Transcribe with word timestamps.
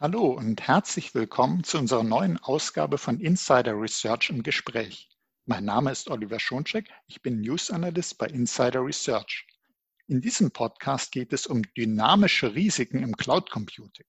Hallo 0.00 0.26
und 0.26 0.68
herzlich 0.68 1.12
willkommen 1.16 1.64
zu 1.64 1.76
unserer 1.76 2.04
neuen 2.04 2.38
Ausgabe 2.38 2.98
von 2.98 3.18
Insider 3.18 3.72
Research 3.72 4.30
im 4.30 4.44
Gespräch. 4.44 5.08
Mein 5.44 5.64
Name 5.64 5.90
ist 5.90 6.08
Oliver 6.08 6.38
Schoncheck, 6.38 6.88
ich 7.08 7.20
bin 7.20 7.40
News 7.40 7.72
Analyst 7.72 8.16
bei 8.16 8.28
Insider 8.28 8.84
Research. 8.84 9.44
In 10.06 10.20
diesem 10.20 10.52
Podcast 10.52 11.10
geht 11.10 11.32
es 11.32 11.48
um 11.48 11.62
dynamische 11.76 12.54
Risiken 12.54 13.02
im 13.02 13.16
Cloud 13.16 13.50
Computing. 13.50 14.06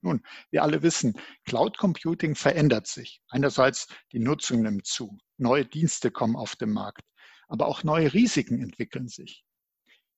Nun, 0.00 0.20
wir 0.50 0.64
alle 0.64 0.82
wissen, 0.82 1.16
Cloud 1.44 1.78
Computing 1.78 2.34
verändert 2.34 2.88
sich. 2.88 3.22
Einerseits 3.28 3.86
die 4.10 4.18
Nutzung 4.18 4.62
nimmt 4.62 4.84
zu, 4.84 5.16
neue 5.36 5.64
Dienste 5.64 6.10
kommen 6.10 6.34
auf 6.34 6.56
den 6.56 6.72
Markt, 6.72 7.04
aber 7.46 7.66
auch 7.66 7.84
neue 7.84 8.12
Risiken 8.12 8.60
entwickeln 8.60 9.06
sich. 9.06 9.44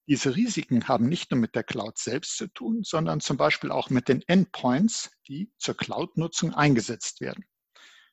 Diese 0.08 0.34
Risiken 0.34 0.88
haben 0.88 1.08
nicht 1.08 1.30
nur 1.30 1.38
mit 1.38 1.54
der 1.54 1.62
Cloud 1.62 1.96
selbst 1.96 2.36
zu 2.36 2.48
tun, 2.48 2.82
sondern 2.82 3.20
zum 3.20 3.36
Beispiel 3.36 3.70
auch 3.70 3.88
mit 3.88 4.08
den 4.08 4.22
Endpoints, 4.26 5.12
die 5.28 5.52
zur 5.58 5.76
Cloud-Nutzung 5.76 6.52
eingesetzt 6.54 7.20
werden. 7.20 7.44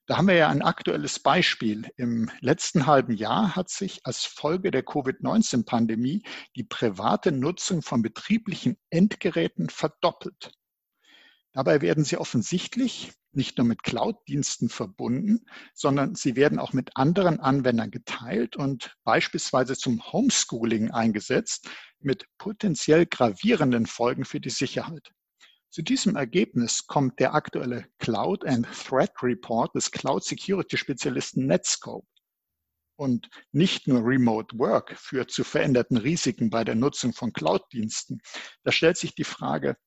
Da 0.05 0.17
haben 0.17 0.27
wir 0.27 0.35
ja 0.35 0.49
ein 0.49 0.63
aktuelles 0.63 1.19
Beispiel. 1.19 1.87
Im 1.95 2.31
letzten 2.41 2.87
halben 2.87 3.13
Jahr 3.13 3.55
hat 3.55 3.69
sich 3.69 4.05
als 4.05 4.25
Folge 4.25 4.71
der 4.71 4.83
Covid-19-Pandemie 4.83 6.23
die 6.55 6.63
private 6.63 7.31
Nutzung 7.31 7.83
von 7.83 8.01
betrieblichen 8.01 8.77
Endgeräten 8.89 9.69
verdoppelt. 9.69 10.51
Dabei 11.53 11.81
werden 11.81 12.03
sie 12.03 12.17
offensichtlich 12.17 13.11
nicht 13.31 13.57
nur 13.57 13.65
mit 13.65 13.83
Cloud-Diensten 13.83 14.69
verbunden, 14.69 15.45
sondern 15.73 16.15
sie 16.15 16.35
werden 16.35 16.59
auch 16.59 16.73
mit 16.73 16.91
anderen 16.95 17.39
Anwendern 17.39 17.91
geteilt 17.91 18.55
und 18.55 18.95
beispielsweise 19.03 19.75
zum 19.77 20.03
Homeschooling 20.11 20.91
eingesetzt 20.91 21.67
mit 21.99 22.25
potenziell 22.37 23.05
gravierenden 23.05 23.85
Folgen 23.85 24.25
für 24.25 24.39
die 24.39 24.49
Sicherheit. 24.49 25.11
Zu 25.71 25.83
diesem 25.83 26.15
Ergebnis 26.15 26.87
kommt 26.87 27.19
der 27.19 27.35
aktuelle 27.35 27.85
Cloud 27.99 28.45
and 28.45 28.67
Threat 28.71 29.11
Report 29.21 29.73
des 29.75 29.91
Cloud 29.91 30.23
Security 30.23 30.77
Spezialisten 30.77 31.45
Netscope. 31.45 32.07
Und 32.95 33.29
nicht 33.51 33.87
nur 33.87 34.03
Remote 34.03 34.57
Work 34.57 34.97
führt 34.97 35.31
zu 35.31 35.43
veränderten 35.43 35.97
Risiken 35.97 36.49
bei 36.49 36.63
der 36.63 36.75
Nutzung 36.75 37.13
von 37.13 37.31
Cloud-Diensten. 37.31 38.19
Da 38.63 38.71
stellt 38.71 38.97
sich 38.97 39.15
die 39.15 39.23
Frage, 39.23 39.77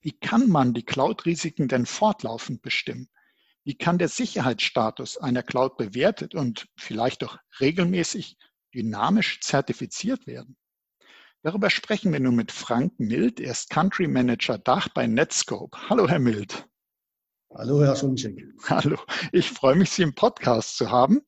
wie 0.00 0.12
kann 0.12 0.48
man 0.48 0.74
die 0.74 0.84
Cloud-Risiken 0.84 1.68
denn 1.68 1.86
fortlaufend 1.86 2.62
bestimmen? 2.62 3.08
Wie 3.64 3.74
kann 3.74 3.98
der 3.98 4.08
Sicherheitsstatus 4.08 5.18
einer 5.18 5.42
Cloud 5.42 5.76
bewertet 5.76 6.34
und 6.34 6.68
vielleicht 6.76 7.22
auch 7.22 7.38
regelmäßig 7.60 8.38
dynamisch 8.74 9.40
zertifiziert 9.40 10.26
werden? 10.26 10.56
Darüber 11.42 11.70
sprechen 11.70 12.12
wir 12.12 12.20
nun 12.20 12.36
mit 12.36 12.52
Frank 12.52 12.98
Mild. 12.98 13.40
Er 13.40 13.52
ist 13.52 13.70
Country 13.70 14.08
Manager 14.08 14.58
Dach 14.58 14.88
bei 14.88 15.06
Netscope. 15.06 15.76
Hallo, 15.88 16.08
Herr 16.08 16.18
Mild. 16.18 16.66
Hallo, 17.52 17.82
Herr 17.82 17.96
Schunschek. 17.96 18.44
Hallo, 18.68 18.98
ich 19.32 19.50
freue 19.50 19.74
mich, 19.74 19.90
Sie 19.90 20.02
im 20.02 20.14
Podcast 20.14 20.76
zu 20.76 20.90
haben, 20.90 21.20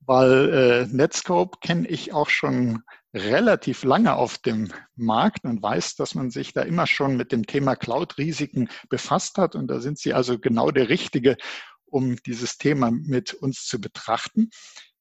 weil 0.00 0.52
äh, 0.52 0.86
Netscope 0.86 1.58
kenne 1.60 1.86
ich 1.88 2.12
auch 2.12 2.30
schon 2.30 2.82
relativ 3.14 3.82
lange 3.82 4.14
auf 4.14 4.38
dem 4.38 4.72
Markt 4.94 5.44
und 5.44 5.62
weiß, 5.62 5.96
dass 5.96 6.14
man 6.14 6.30
sich 6.30 6.52
da 6.52 6.62
immer 6.62 6.86
schon 6.86 7.16
mit 7.16 7.32
dem 7.32 7.46
Thema 7.46 7.76
Cloud-Risiken 7.76 8.68
befasst 8.88 9.36
hat. 9.36 9.54
Und 9.54 9.68
da 9.68 9.80
sind 9.80 9.98
Sie 9.98 10.14
also 10.14 10.38
genau 10.38 10.70
der 10.70 10.88
Richtige, 10.88 11.36
um 11.86 12.16
dieses 12.24 12.56
Thema 12.56 12.90
mit 12.90 13.34
uns 13.34 13.66
zu 13.66 13.80
betrachten. 13.80 14.50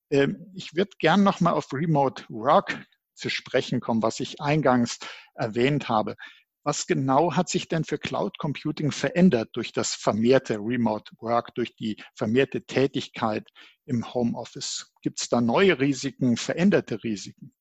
Ähm, 0.10 0.52
ich 0.56 0.76
würde 0.76 0.92
gern 1.00 1.24
nochmal 1.24 1.54
auf 1.54 1.72
Remote 1.72 2.24
Work 2.30 2.84
zu 3.14 3.30
sprechen 3.30 3.80
kommen, 3.80 4.02
was 4.02 4.20
ich 4.20 4.42
eingangs 4.42 4.98
erwähnt 5.36 5.90
habe. 5.90 6.16
Was 6.64 6.88
genau 6.88 7.36
hat 7.36 7.50
sich 7.50 7.68
denn 7.68 7.84
für 7.84 7.98
Cloud 7.98 8.38
Computing 8.38 8.92
verändert 8.92 9.50
durch 9.54 9.72
das 9.72 9.96
vermehrte 9.96 10.58
Remote 10.58 11.12
Work, 11.20 11.56
durch 11.56 11.76
die 11.76 12.02
vermehrte 12.16 12.66
Tätigkeit 12.66 13.48
im 13.90 14.14
Homeoffice? 14.14 14.94
Gibt 15.02 15.20
es 15.20 15.30
da 15.30 15.42
neue 15.42 15.80
Risiken, 15.80 16.38
veränderte 16.38 17.04
Risiken? 17.04 17.52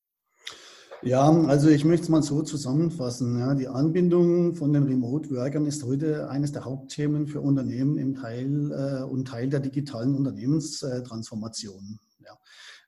Ja, 1.03 1.31
also 1.31 1.69
ich 1.69 1.85
möchte 1.85 2.05
es 2.05 2.09
mal 2.09 2.23
so 2.23 2.43
zusammenfassen. 2.43 3.39
Ja, 3.39 3.55
die 3.55 3.69
Anbindung 3.69 4.57
von 4.57 4.73
den 4.73 4.83
Remote-Workern 4.83 5.67
ist 5.67 5.85
heute 5.85 6.29
eines 6.29 6.51
der 6.53 6.65
Hauptthemen 6.65 7.29
für 7.29 7.41
Unternehmen 7.41 7.99
im 7.99 8.15
Teil 8.15 8.73
äh, 8.73 9.05
und 9.05 9.29
Teil 9.29 9.49
der 9.49 9.61
digitalen 9.61 10.17
Unternehmenstransformation. 10.17 12.01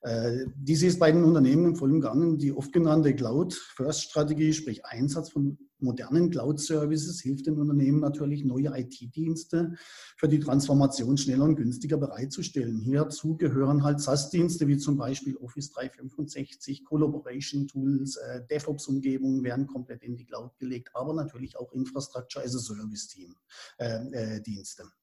Äh, 0.03 0.47
dies 0.57 0.83
ist 0.83 0.99
bei 0.99 1.13
den 1.13 1.25
Unternehmen 1.25 1.67
im 1.67 1.77
vollen 1.77 2.01
Gang. 2.01 2.39
Die 2.39 2.53
oft 2.53 2.73
genannte 2.73 3.15
Cloud-First-Strategie, 3.15 4.55
sprich 4.55 4.87
Einsatz 4.87 5.31
von 5.31 5.59
modernen 5.79 6.31
Cloud-Services, 6.31 7.21
hilft 7.21 7.47
den 7.47 7.59
Unternehmen 7.59 8.01
natürlich, 8.01 8.45
neue 8.45 8.73
IT-Dienste 8.79 9.75
für 10.17 10.29
die 10.29 10.41
Transformation 10.41 11.19
schneller 11.19 11.45
und 11.45 11.57
günstiger 11.57 11.99
bereitzustellen. 11.99 12.81
Hierzu 12.81 13.37
gehören 13.37 13.85
halt 13.85 14.01
SaaS-Dienste 14.01 14.67
wie 14.69 14.79
zum 14.79 14.97
Beispiel 14.97 15.37
Office 15.37 15.71
365, 15.73 16.85
Collaboration-Tools, 16.85 18.17
äh, 18.17 18.41
DevOps-Umgebungen 18.51 19.45
werden 19.45 19.67
komplett 19.67 20.03
in 20.03 20.17
die 20.17 20.25
Cloud 20.25 20.57
gelegt, 20.59 20.89
aber 20.95 21.13
natürlich 21.15 21.59
auch 21.59 21.73
Infrastructure 21.73 22.43
as 22.45 22.55
a 22.55 22.59
Service-Team-Dienste. 22.59 24.83
Äh, 24.83 25.00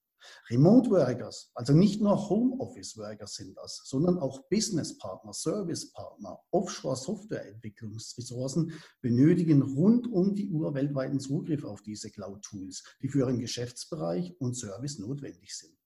Remote 0.49 0.89
Workers, 0.89 1.51
also 1.55 1.73
nicht 1.73 2.01
nur 2.01 2.29
Homeoffice 2.29 2.97
Workers 2.97 3.35
sind 3.35 3.57
das, 3.57 3.81
sondern 3.85 4.17
auch 4.19 4.47
Business 4.49 4.97
Partner, 4.97 5.33
Service 5.33 5.91
Partner, 5.91 6.39
Offshore 6.51 6.95
Softwareentwicklungsressourcen 6.95 8.73
benötigen 9.01 9.61
rund 9.61 10.07
um 10.11 10.35
die 10.35 10.49
Uhr 10.49 10.73
weltweiten 10.73 11.19
Zugriff 11.19 11.63
auf 11.63 11.81
diese 11.81 12.09
Cloud 12.09 12.41
Tools, 12.43 12.83
die 13.01 13.09
für 13.09 13.19
ihren 13.19 13.39
Geschäftsbereich 13.39 14.35
und 14.39 14.55
Service 14.55 14.99
notwendig 14.99 15.55
sind. 15.55 15.77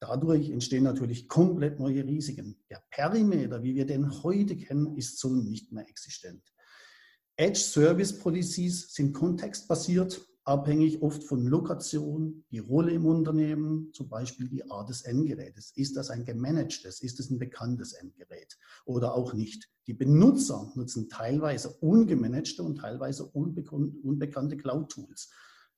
Dadurch 0.00 0.48
entstehen 0.48 0.84
natürlich 0.84 1.28
komplett 1.28 1.78
neue 1.78 2.04
Risiken. 2.04 2.58
Der 2.70 2.82
Perimeter, 2.90 3.62
wie 3.62 3.74
wir 3.74 3.84
den 3.84 4.22
heute 4.22 4.56
kennen, 4.56 4.96
ist 4.96 5.18
so 5.18 5.28
nicht 5.28 5.72
mehr 5.72 5.86
existent. 5.88 6.42
Edge 7.36 7.60
Service 7.60 8.18
Policies 8.18 8.92
sind 8.94 9.12
kontextbasiert 9.12 10.26
abhängig 10.50 11.00
oft 11.00 11.22
von 11.22 11.46
Lokation, 11.46 12.44
die 12.50 12.58
Rolle 12.58 12.90
im 12.90 13.06
Unternehmen, 13.06 13.92
zum 13.92 14.08
Beispiel 14.08 14.48
die 14.48 14.68
Art 14.68 14.88
des 14.88 15.02
Endgerätes. 15.02 15.70
Ist 15.76 15.96
das 15.96 16.10
ein 16.10 16.24
gemanagtes, 16.24 17.00
ist 17.02 17.20
es 17.20 17.30
ein 17.30 17.38
bekanntes 17.38 17.92
Endgerät 17.92 18.58
oder 18.84 19.14
auch 19.14 19.32
nicht? 19.32 19.70
Die 19.86 19.94
Benutzer 19.94 20.72
nutzen 20.74 21.08
teilweise 21.08 21.70
ungemanagte 21.78 22.64
und 22.64 22.78
teilweise 22.78 23.26
unbekannte 23.26 24.56
Cloud-Tools, 24.56 25.30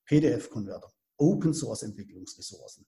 PDF-Konverter, 0.06 0.90
Open-Source-Entwicklungsressourcen. 1.18 2.86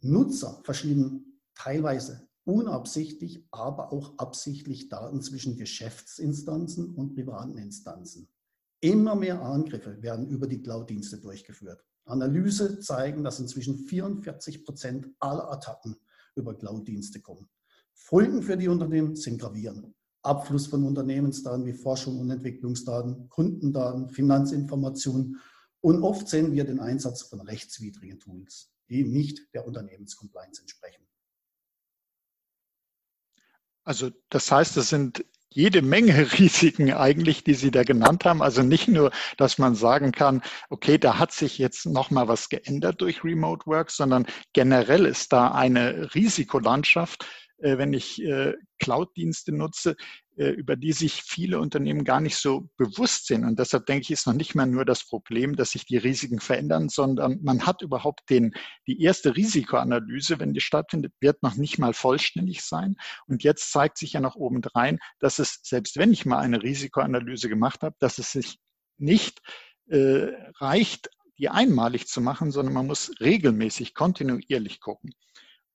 Nutzer 0.00 0.60
verschieben 0.64 1.40
teilweise 1.54 2.28
unabsichtlich, 2.44 3.48
aber 3.50 3.90
auch 3.90 4.18
absichtlich 4.18 4.90
Daten 4.90 5.22
zwischen 5.22 5.56
Geschäftsinstanzen 5.56 6.94
und 6.94 7.14
privaten 7.14 7.56
Instanzen. 7.56 8.28
Immer 8.84 9.14
mehr 9.14 9.40
Angriffe 9.40 10.02
werden 10.02 10.28
über 10.28 10.46
die 10.46 10.60
Cloud-Dienste 10.60 11.16
durchgeführt. 11.16 11.82
Analyse 12.04 12.80
zeigen, 12.80 13.24
dass 13.24 13.40
inzwischen 13.40 13.78
44 13.78 14.62
Prozent 14.62 15.08
aller 15.20 15.50
Attacken 15.50 15.96
über 16.34 16.54
Cloud-Dienste 16.54 17.22
kommen. 17.22 17.48
Folgen 17.94 18.42
für 18.42 18.58
die 18.58 18.68
Unternehmen 18.68 19.16
sind 19.16 19.40
gravierend. 19.40 19.94
Abfluss 20.20 20.66
von 20.66 20.84
Unternehmensdaten 20.84 21.64
wie 21.64 21.72
Forschung 21.72 22.20
und 22.20 22.30
Entwicklungsdaten, 22.30 23.30
Kundendaten, 23.30 24.10
Finanzinformationen 24.10 25.40
und 25.80 26.02
oft 26.02 26.28
sehen 26.28 26.52
wir 26.52 26.64
den 26.64 26.78
Einsatz 26.78 27.22
von 27.22 27.40
rechtswidrigen 27.40 28.20
Tools, 28.20 28.70
die 28.90 29.02
nicht 29.02 29.48
der 29.54 29.66
Unternehmenscompliance 29.66 30.60
entsprechen. 30.60 31.06
Also 33.82 34.10
das 34.28 34.52
heißt, 34.52 34.76
es 34.76 34.90
sind 34.90 35.24
jede 35.54 35.82
Menge 35.82 36.32
Risiken 36.38 36.92
eigentlich, 36.92 37.44
die 37.44 37.54
Sie 37.54 37.70
da 37.70 37.84
genannt 37.84 38.24
haben. 38.24 38.42
Also 38.42 38.62
nicht 38.62 38.88
nur, 38.88 39.10
dass 39.36 39.58
man 39.58 39.74
sagen 39.74 40.12
kann, 40.12 40.42
okay, 40.68 40.98
da 40.98 41.18
hat 41.18 41.32
sich 41.32 41.58
jetzt 41.58 41.86
noch 41.86 42.10
mal 42.10 42.28
was 42.28 42.48
geändert 42.48 43.00
durch 43.00 43.24
Remote 43.24 43.66
Work, 43.66 43.90
sondern 43.90 44.26
generell 44.52 45.06
ist 45.06 45.32
da 45.32 45.52
eine 45.52 46.14
Risikolandschaft, 46.14 47.26
äh, 47.58 47.78
wenn 47.78 47.92
ich 47.92 48.22
äh, 48.22 48.54
Cloud-Dienste 48.80 49.52
nutze, 49.52 49.96
über 50.36 50.76
die 50.76 50.92
sich 50.92 51.22
viele 51.22 51.60
Unternehmen 51.60 52.04
gar 52.04 52.20
nicht 52.20 52.36
so 52.36 52.68
bewusst 52.76 53.26
sind. 53.26 53.44
Und 53.44 53.58
deshalb 53.58 53.86
denke 53.86 54.02
ich, 54.02 54.10
ist 54.10 54.26
noch 54.26 54.34
nicht 54.34 54.54
mehr 54.54 54.66
nur 54.66 54.84
das 54.84 55.04
Problem, 55.06 55.54
dass 55.54 55.70
sich 55.70 55.86
die 55.86 55.96
Risiken 55.96 56.40
verändern, 56.40 56.88
sondern 56.88 57.38
man 57.42 57.66
hat 57.66 57.82
überhaupt 57.82 58.28
den, 58.30 58.54
die 58.86 59.00
erste 59.00 59.36
Risikoanalyse, 59.36 60.40
wenn 60.40 60.52
die 60.52 60.60
stattfindet, 60.60 61.12
wird 61.20 61.42
noch 61.42 61.54
nicht 61.54 61.78
mal 61.78 61.94
vollständig 61.94 62.62
sein. 62.62 62.96
Und 63.26 63.44
jetzt 63.44 63.70
zeigt 63.70 63.98
sich 63.98 64.14
ja 64.14 64.20
noch 64.20 64.34
obendrein, 64.34 64.98
dass 65.20 65.38
es, 65.38 65.60
selbst 65.62 65.96
wenn 65.96 66.12
ich 66.12 66.26
mal 66.26 66.38
eine 66.38 66.62
Risikoanalyse 66.62 67.48
gemacht 67.48 67.82
habe, 67.82 67.94
dass 68.00 68.18
es 68.18 68.32
sich 68.32 68.58
nicht 68.98 69.40
äh, 69.88 70.28
reicht, 70.58 71.10
die 71.38 71.48
einmalig 71.48 72.06
zu 72.06 72.20
machen, 72.20 72.50
sondern 72.50 72.74
man 72.74 72.86
muss 72.86 73.12
regelmäßig, 73.20 73.94
kontinuierlich 73.94 74.80
gucken. 74.80 75.12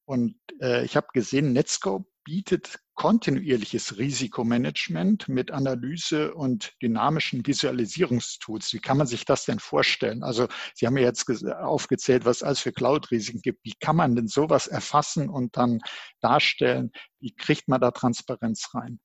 Und 0.06 0.36
äh, 0.62 0.84
ich 0.86 0.96
habe 0.96 1.08
gesehen, 1.14 1.54
Netscope 1.54 2.06
bietet 2.24 2.80
kontinuierliches 3.00 3.98
Risikomanagement 3.98 5.30
mit 5.30 5.52
Analyse 5.52 6.34
und 6.34 6.74
dynamischen 6.82 7.48
Visualisierungstools. 7.48 8.74
Wie 8.74 8.80
kann 8.80 8.98
man 8.98 9.08
sich 9.08 9.24
das 9.24 9.46
denn 9.46 9.60
vorstellen? 9.60 10.22
Also 10.22 10.50
Sie 10.76 10.86
haben 10.86 10.98
ja 10.98 11.04
jetzt 11.04 11.30
aufgezählt, 11.46 12.26
was 12.26 12.38
es 12.38 12.44
alles 12.44 12.60
für 12.60 12.74
Cloud-Risiken 12.74 13.40
gibt. 13.40 13.64
Wie 13.64 13.74
kann 13.80 13.96
man 13.96 14.18
denn 14.18 14.28
sowas 14.28 14.68
erfassen 14.68 15.30
und 15.30 15.56
dann 15.56 15.80
darstellen? 16.20 16.92
Wie 17.22 17.34
kriegt 17.34 17.70
man 17.70 17.80
da 17.80 17.92
Transparenz 17.92 18.68
rein? 18.74 19.00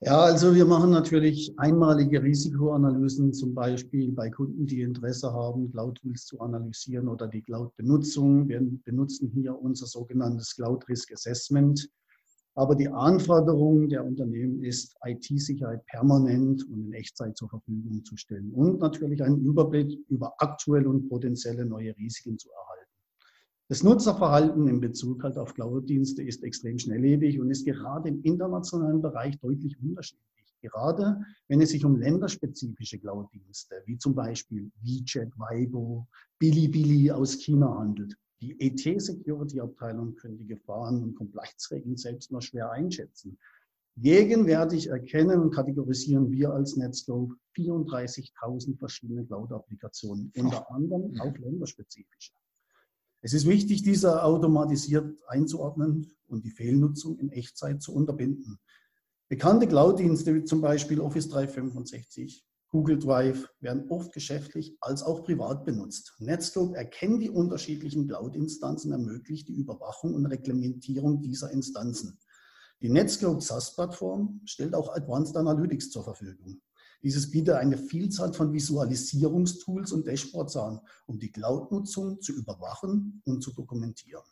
Ja, 0.00 0.18
also 0.18 0.52
wir 0.52 0.64
machen 0.66 0.90
natürlich 0.90 1.56
einmalige 1.58 2.20
Risikoanalysen, 2.20 3.32
zum 3.32 3.54
Beispiel 3.54 4.10
bei 4.10 4.28
Kunden, 4.28 4.66
die 4.66 4.80
Interesse 4.80 5.32
haben, 5.32 5.70
Cloud-Tools 5.70 6.26
zu 6.26 6.40
analysieren 6.40 7.06
oder 7.06 7.28
die 7.28 7.42
Cloud-Benutzung. 7.42 8.48
Wir 8.48 8.60
benutzen 8.84 9.30
hier 9.32 9.56
unser 9.56 9.86
sogenanntes 9.86 10.56
Cloud 10.56 10.88
Risk 10.88 11.12
Assessment. 11.12 11.88
Aber 12.54 12.74
die 12.74 12.88
Anforderung 12.88 13.88
der 13.88 14.04
Unternehmen 14.04 14.62
ist, 14.62 14.94
IT-Sicherheit 15.04 15.84
permanent 15.86 16.62
und 16.68 16.84
in 16.84 16.92
Echtzeit 16.92 17.36
zur 17.36 17.48
Verfügung 17.48 18.04
zu 18.04 18.16
stellen 18.16 18.52
und 18.52 18.78
natürlich 18.78 19.22
einen 19.22 19.40
Überblick 19.40 19.98
über 20.08 20.34
aktuelle 20.38 20.88
und 20.88 21.08
potenzielle 21.08 21.64
neue 21.64 21.96
Risiken 21.96 22.38
zu 22.38 22.50
erhalten. 22.50 22.72
Das 23.68 23.82
Nutzerverhalten 23.82 24.68
in 24.68 24.80
Bezug 24.80 25.22
halt 25.22 25.38
auf 25.38 25.54
Cloud-Dienste 25.54 26.22
ist 26.22 26.42
extrem 26.44 26.78
schnelllebig 26.78 27.40
und 27.40 27.50
ist 27.50 27.64
gerade 27.64 28.10
im 28.10 28.22
internationalen 28.22 29.00
Bereich 29.00 29.38
deutlich 29.40 29.80
unterschiedlich. 29.80 30.54
Gerade 30.60 31.24
wenn 31.48 31.62
es 31.62 31.70
sich 31.70 31.82
um 31.84 31.96
länderspezifische 31.96 32.98
Cloud-Dienste 32.98 33.82
wie 33.86 33.96
zum 33.96 34.14
Beispiel 34.14 34.70
WeChat, 34.82 35.30
Weibo, 35.38 36.06
Bilibili 36.38 37.10
aus 37.10 37.38
China 37.38 37.78
handelt. 37.78 38.14
Die 38.42 38.60
ET-Security-Abteilung 38.60 40.16
können 40.16 40.36
die 40.36 40.48
Gefahren 40.48 41.00
und 41.00 41.14
Compliance-Regeln 41.14 41.96
selbst 41.96 42.32
nur 42.32 42.42
schwer 42.42 42.72
einschätzen. 42.72 43.38
Gegenwärtig 43.96 44.88
erkennen 44.88 45.38
und 45.38 45.54
kategorisieren 45.54 46.28
wir 46.32 46.52
als 46.52 46.76
Netscope 46.76 47.36
34.000 47.56 48.78
verschiedene 48.78 49.24
Cloud-Applikationen, 49.24 50.32
unter 50.36 50.68
anderem 50.72 51.20
auch 51.20 51.38
länderspezifische. 51.38 52.32
Es 53.20 53.32
ist 53.32 53.46
wichtig, 53.46 53.84
diese 53.84 54.24
automatisiert 54.24 55.16
einzuordnen 55.28 56.10
und 56.26 56.44
die 56.44 56.50
Fehlnutzung 56.50 57.20
in 57.20 57.30
Echtzeit 57.30 57.80
zu 57.80 57.94
unterbinden. 57.94 58.58
Bekannte 59.28 59.68
Cloud-Dienste 59.68 60.34
wie 60.34 60.42
zum 60.42 60.60
Beispiel 60.60 60.98
Office 60.98 61.28
365, 61.28 62.44
Google 62.72 62.98
Drive 62.98 63.50
werden 63.60 63.84
oft 63.90 64.14
geschäftlich 64.14 64.74
als 64.80 65.02
auch 65.02 65.24
privat 65.24 65.66
benutzt. 65.66 66.14
Netscope 66.20 66.74
erkennt 66.74 67.22
die 67.22 67.28
unterschiedlichen 67.28 68.08
Cloud-Instanzen, 68.08 68.92
ermöglicht 68.92 69.46
die 69.48 69.52
Überwachung 69.52 70.14
und 70.14 70.24
Reglementierung 70.24 71.20
dieser 71.20 71.50
Instanzen. 71.50 72.18
Die 72.80 72.88
Netscope 72.88 73.42
SaaS-Plattform 73.42 74.40
stellt 74.46 74.74
auch 74.74 74.94
Advanced 74.94 75.36
Analytics 75.36 75.90
zur 75.90 76.02
Verfügung. 76.02 76.62
Dieses 77.02 77.30
bietet 77.30 77.56
eine 77.56 77.76
Vielzahl 77.76 78.32
von 78.32 78.54
Visualisierungstools 78.54 79.92
und 79.92 80.06
Dashboards 80.06 80.56
an, 80.56 80.80
um 81.06 81.18
die 81.18 81.30
Cloud-Nutzung 81.30 82.22
zu 82.22 82.32
überwachen 82.32 83.20
und 83.26 83.42
zu 83.42 83.52
dokumentieren. 83.52 84.24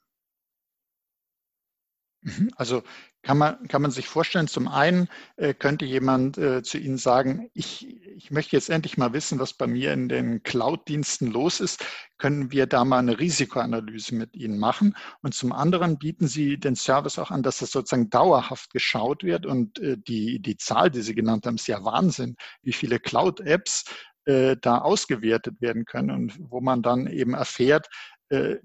Mhm. 2.22 2.50
Also 2.56 2.82
kann 3.22 3.38
man, 3.38 3.67
kann 3.69 3.82
man 3.82 3.90
sich 3.90 4.08
vorstellen, 4.08 4.46
zum 4.46 4.69
einen 4.69 5.08
äh, 5.37 5.55
könnte 5.55 5.84
jemand 5.84 6.38
äh, 6.38 6.62
zu 6.62 6.78
Ihnen 6.78 6.99
sagen, 6.99 7.50
ich, 7.55 7.87
ich 8.17 8.31
möchte 8.31 8.56
jetzt 8.56 8.70
endlich 8.70 8.99
mal 8.99 9.12
wissen, 9.12 9.38
was 9.38 9.55
bei 9.55 9.67
mir 9.67 9.93
in 9.93 10.08
den 10.08 10.43
Cloud-Diensten 10.43 11.28
los 11.28 11.61
ist. 11.61 11.84
Können 12.19 12.50
wir 12.50 12.67
da 12.67 12.84
mal 12.84 12.99
eine 12.99 13.19
Risikoanalyse 13.19 14.14
mit 14.14 14.37
Ihnen 14.37 14.58
machen? 14.58 14.96
Und 15.22 15.34
zum 15.34 15.52
anderen 15.52 15.99
bieten 15.99 16.28
Sie 16.28 16.58
den 16.58 16.76
Service 16.76 17.19
auch 17.19 17.31
an, 17.31 17.43
dass 17.43 17.58
das 17.58 17.70
sozusagen 17.72 18.11
dauerhaft 18.11 18.70
geschaut 18.70 19.23
wird. 19.23 19.46
Und 19.46 19.78
äh, 19.78 19.96
die, 19.99 20.40
die 20.40 20.56
Zahl, 20.56 20.90
die 20.90 21.02
Sie 21.02 21.14
genannt 21.14 21.46
haben, 21.46 21.56
ist 21.56 21.69
ja 21.69 21.84
Wahnsinn, 21.84 22.37
wie 22.62 22.73
viele 22.73 22.99
Cloud-Apps 23.00 23.84
äh, 24.26 24.56
da 24.61 24.78
ausgewertet 24.78 25.61
werden 25.61 25.84
können 25.84 26.11
und 26.11 26.38
wo 26.38 26.61
man 26.61 26.82
dann 26.82 27.06
eben 27.06 27.34
erfährt, 27.34 27.88
äh, 28.28 28.56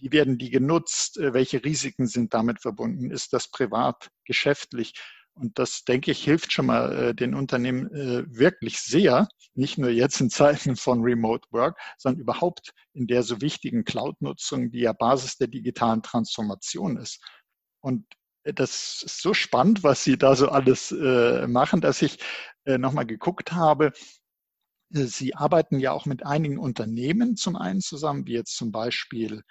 wie 0.00 0.12
werden 0.12 0.38
die 0.38 0.50
genutzt? 0.50 1.18
Äh, 1.18 1.32
welche 1.32 1.64
Risiken 1.64 2.06
sind 2.06 2.34
damit 2.34 2.60
verbunden? 2.60 3.10
Ist 3.10 3.32
das 3.32 3.48
privat, 3.48 4.10
geschäftlich? 4.24 4.94
Und 5.34 5.58
das, 5.58 5.84
denke 5.84 6.10
ich, 6.12 6.24
hilft 6.24 6.52
schon 6.52 6.66
mal 6.66 6.92
äh, 6.92 7.14
den 7.14 7.34
Unternehmen 7.34 7.92
äh, 7.94 8.24
wirklich 8.28 8.80
sehr, 8.80 9.28
nicht 9.54 9.76
nur 9.76 9.90
jetzt 9.90 10.20
in 10.20 10.30
Zeiten 10.30 10.76
von 10.76 11.02
Remote 11.02 11.46
Work, 11.50 11.78
sondern 11.98 12.20
überhaupt 12.20 12.72
in 12.94 13.06
der 13.06 13.22
so 13.22 13.40
wichtigen 13.40 13.84
Cloud-Nutzung, 13.84 14.70
die 14.70 14.80
ja 14.80 14.92
Basis 14.92 15.36
der 15.36 15.48
digitalen 15.48 16.02
Transformation 16.02 16.96
ist. 16.96 17.22
Und 17.80 18.06
das 18.44 19.02
ist 19.02 19.20
so 19.20 19.34
spannend, 19.34 19.82
was 19.82 20.04
Sie 20.04 20.16
da 20.16 20.36
so 20.36 20.48
alles 20.48 20.92
machen, 20.92 21.80
dass 21.80 22.00
ich 22.00 22.18
nochmal 22.64 23.04
geguckt 23.04 23.52
habe. 23.52 23.92
Sie 24.90 25.34
arbeiten 25.34 25.80
ja 25.80 25.90
auch 25.90 26.06
mit 26.06 26.24
einigen 26.24 26.58
Unternehmen 26.58 27.36
zum 27.36 27.56
einen 27.56 27.80
zusammen, 27.80 28.24
wie 28.26 28.34
jetzt 28.34 28.56
zum 28.56 28.70
Beispiel 28.70 29.42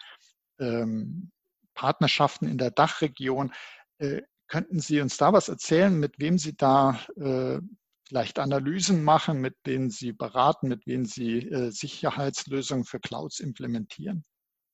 ähm, 0.59 1.31
Partnerschaften 1.73 2.47
in 2.47 2.57
der 2.57 2.71
Dachregion. 2.71 3.51
Äh, 3.97 4.21
könnten 4.47 4.79
Sie 4.79 5.01
uns 5.01 5.17
da 5.17 5.33
was 5.33 5.49
erzählen, 5.49 5.97
mit 5.99 6.19
wem 6.19 6.37
Sie 6.37 6.55
da 6.55 6.99
äh, 7.17 7.59
vielleicht 8.07 8.39
Analysen 8.39 9.03
machen, 9.03 9.41
mit 9.41 9.55
denen 9.65 9.89
Sie 9.89 10.13
beraten, 10.13 10.67
mit 10.67 10.85
denen 10.85 11.05
Sie 11.05 11.49
äh, 11.49 11.71
Sicherheitslösungen 11.71 12.85
für 12.85 12.99
Clouds 12.99 13.39
implementieren? 13.39 14.23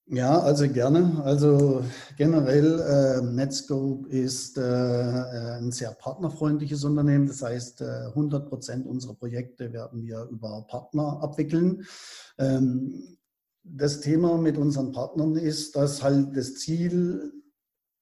Ja, 0.07 0.39
also 0.41 0.67
gerne. 0.67 1.21
Also 1.23 1.85
generell, 2.17 2.81
äh, 2.81 3.21
Netscope 3.21 4.09
ist 4.09 4.57
äh, 4.57 4.61
ein 4.61 5.71
sehr 5.71 5.91
partnerfreundliches 5.91 6.83
Unternehmen. 6.83 7.27
Das 7.27 7.41
heißt, 7.41 7.81
äh, 7.81 8.07
100 8.07 8.49
Prozent 8.49 8.87
unserer 8.87 9.13
Projekte 9.13 9.71
werden 9.71 10.03
wir 10.03 10.27
über 10.29 10.65
Partner 10.67 11.19
abwickeln. 11.21 11.85
Ähm, 12.37 13.19
das 13.63 14.01
Thema 14.01 14.37
mit 14.37 14.57
unseren 14.57 14.91
Partnern 14.91 15.35
ist, 15.35 15.75
dass 15.75 16.03
halt 16.03 16.35
das 16.35 16.55
Ziel 16.55 17.33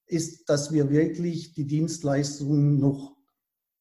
ist, 0.05 0.49
dass 0.49 0.71
wir 0.71 0.89
wirklich 0.89 1.53
die 1.53 1.67
Dienstleistungen 1.67 2.79
noch 2.79 3.15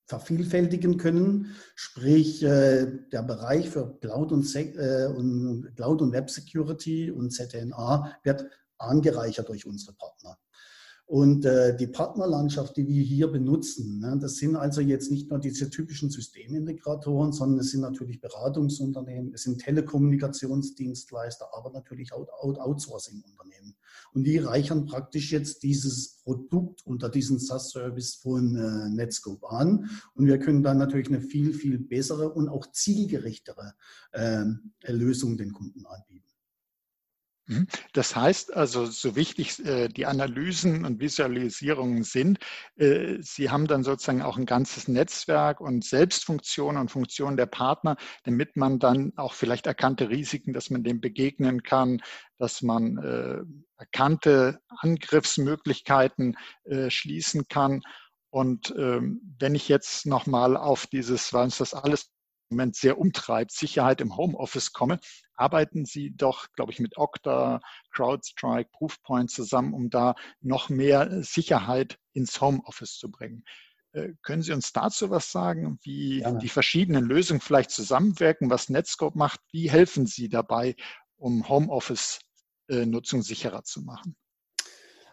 vervielfältigen 0.07 0.97
können. 0.97 1.55
Sprich, 1.75 2.43
äh, 2.43 2.87
der 3.13 3.23
Bereich 3.23 3.69
für 3.69 3.99
Cloud 4.01 4.33
und, 4.33 4.55
äh, 4.55 5.07
und, 5.15 5.73
Cloud 5.77 6.03
und 6.03 6.13
Web 6.13 6.31
Security 6.31 7.11
und 7.11 7.31
ZNA 7.31 8.17
wird 8.23 8.47
angereichert 8.79 9.49
durch 9.49 9.67
unsere 9.67 9.95
Partner. 9.95 10.39
Und 11.09 11.47
äh, 11.47 11.75
die 11.75 11.87
Partnerlandschaft, 11.87 12.77
die 12.77 12.87
wir 12.87 13.03
hier 13.03 13.29
benutzen, 13.29 13.99
ne, 14.01 14.19
das 14.21 14.37
sind 14.37 14.57
also 14.57 14.83
jetzt 14.83 15.11
nicht 15.11 15.31
nur 15.31 15.39
diese 15.39 15.71
typischen 15.71 16.11
Systemintegratoren, 16.11 17.33
sondern 17.33 17.61
es 17.61 17.71
sind 17.71 17.81
natürlich 17.81 18.21
Beratungsunternehmen, 18.21 19.33
es 19.33 19.45
sind 19.45 19.59
Telekommunikationsdienstleister, 19.59 21.49
aber 21.57 21.71
natürlich 21.71 22.13
auch 22.13 22.29
Outsourcing-Unternehmen. 22.43 23.75
Und 24.13 24.25
die 24.25 24.37
reichern 24.37 24.85
praktisch 24.85 25.33
jetzt 25.33 25.63
dieses 25.63 26.19
Produkt 26.25 26.85
unter 26.85 27.09
diesen 27.09 27.39
SaaS-Service 27.39 28.17
von 28.17 28.57
äh, 28.57 28.91
Netscope 28.91 29.49
an. 29.49 29.89
Und 30.15 30.27
wir 30.27 30.39
können 30.39 30.63
dann 30.63 30.77
natürlich 30.77 31.09
eine 31.09 31.23
viel, 31.23 31.55
viel 31.55 31.79
bessere 31.79 32.35
und 32.35 32.51
auch 32.51 32.71
zielgerechtere 32.71 33.73
äh, 34.13 34.45
Lösung 34.89 35.39
den 35.39 35.55
Kunden 35.55 35.87
anbieten. 35.87 36.28
Mhm. 37.49 37.67
Das 37.95 38.15
heißt 38.15 38.55
also, 38.55 38.85
so 38.85 39.17
wichtig 39.17 39.65
äh, 39.65 39.89
die 39.89 40.05
Analysen 40.05 40.85
und 40.85 41.01
Visualisierungen 41.01 42.05
sind, 42.05 42.39
äh, 42.77 43.17
Sie 43.21 43.51
haben 43.51 43.67
dann 43.67 43.83
sozusagen 43.85 44.21
auch 44.21 44.37
ein 44.37 44.45
ganzes 44.45 44.87
Netzwerk 44.87 45.61
und 45.61 45.83
Selbstfunktionen 45.83 46.79
und 46.79 46.91
Funktionen 46.91 47.39
der 47.39 47.47
Partner, 47.47 47.97
damit 48.25 48.57
man 48.57 48.79
dann 48.79 49.15
auch 49.17 49.33
vielleicht 49.33 49.67
erkannte 49.67 50.11
Risiken, 50.11 50.53
dass 50.53 50.69
man 50.69 50.85
dem 50.85 51.01
begegnen 51.01 51.63
kann, 51.63 52.03
dass 52.37 52.61
man 52.61 52.99
äh, 52.99 53.39
erkannte 53.79 54.61
Angriffsmöglichkeiten 54.69 56.37
schließen 56.89 57.47
kann. 57.49 57.83
Und 58.31 58.75
ähm, 58.77 59.21
wenn 59.39 59.55
ich 59.55 59.69
jetzt 59.69 60.05
nochmal 60.05 60.57
auf 60.57 60.87
dieses, 60.87 61.33
weil 61.33 61.45
uns 61.45 61.59
das 61.59 61.75
alles 61.75 62.11
Moment 62.51 62.77
sehr 62.77 62.99
umtreibt, 62.99 63.53
Sicherheit 63.53 64.01
im 64.01 64.17
Homeoffice 64.17 64.73
komme, 64.73 65.01
arbeiten 65.39 65.85
Sie 65.85 66.15
doch, 66.15 66.53
glaube 66.53 66.73
ich, 66.73 66.81
mit 66.81 66.99
Okta, 66.99 67.61
CrowdStrike, 67.93 68.71
Proofpoint 68.73 69.31
zusammen, 69.31 69.73
um 69.73 69.91
da 69.91 70.15
noch 70.41 70.69
mehr 70.69 71.23
Sicherheit 71.23 71.99
ins 72.13 72.41
Homeoffice 72.41 72.99
zu 72.99 73.11
bringen. 73.11 73.45
Äh, 73.93 74.11
können 74.23 74.43
Sie 74.43 74.53
uns 74.53 74.73
dazu 74.73 75.11
was 75.11 75.31
sagen, 75.33 75.79
wie 75.83 76.21
Gerne. 76.21 76.39
die 76.39 76.49
verschiedenen 76.49 77.05
Lösungen 77.05 77.41
vielleicht 77.41 77.71
zusammenwirken, 77.71 78.51
was 78.51 78.69
Netscope 78.69 79.17
macht? 79.17 79.41
Wie 79.51 79.71
helfen 79.71 80.07
Sie 80.07 80.29
dabei, 80.29 80.75
um 81.17 81.49
Homeoffice-Nutzung 81.49 83.23
sicherer 83.23 83.65
zu 83.65 83.83
machen? 83.83 84.17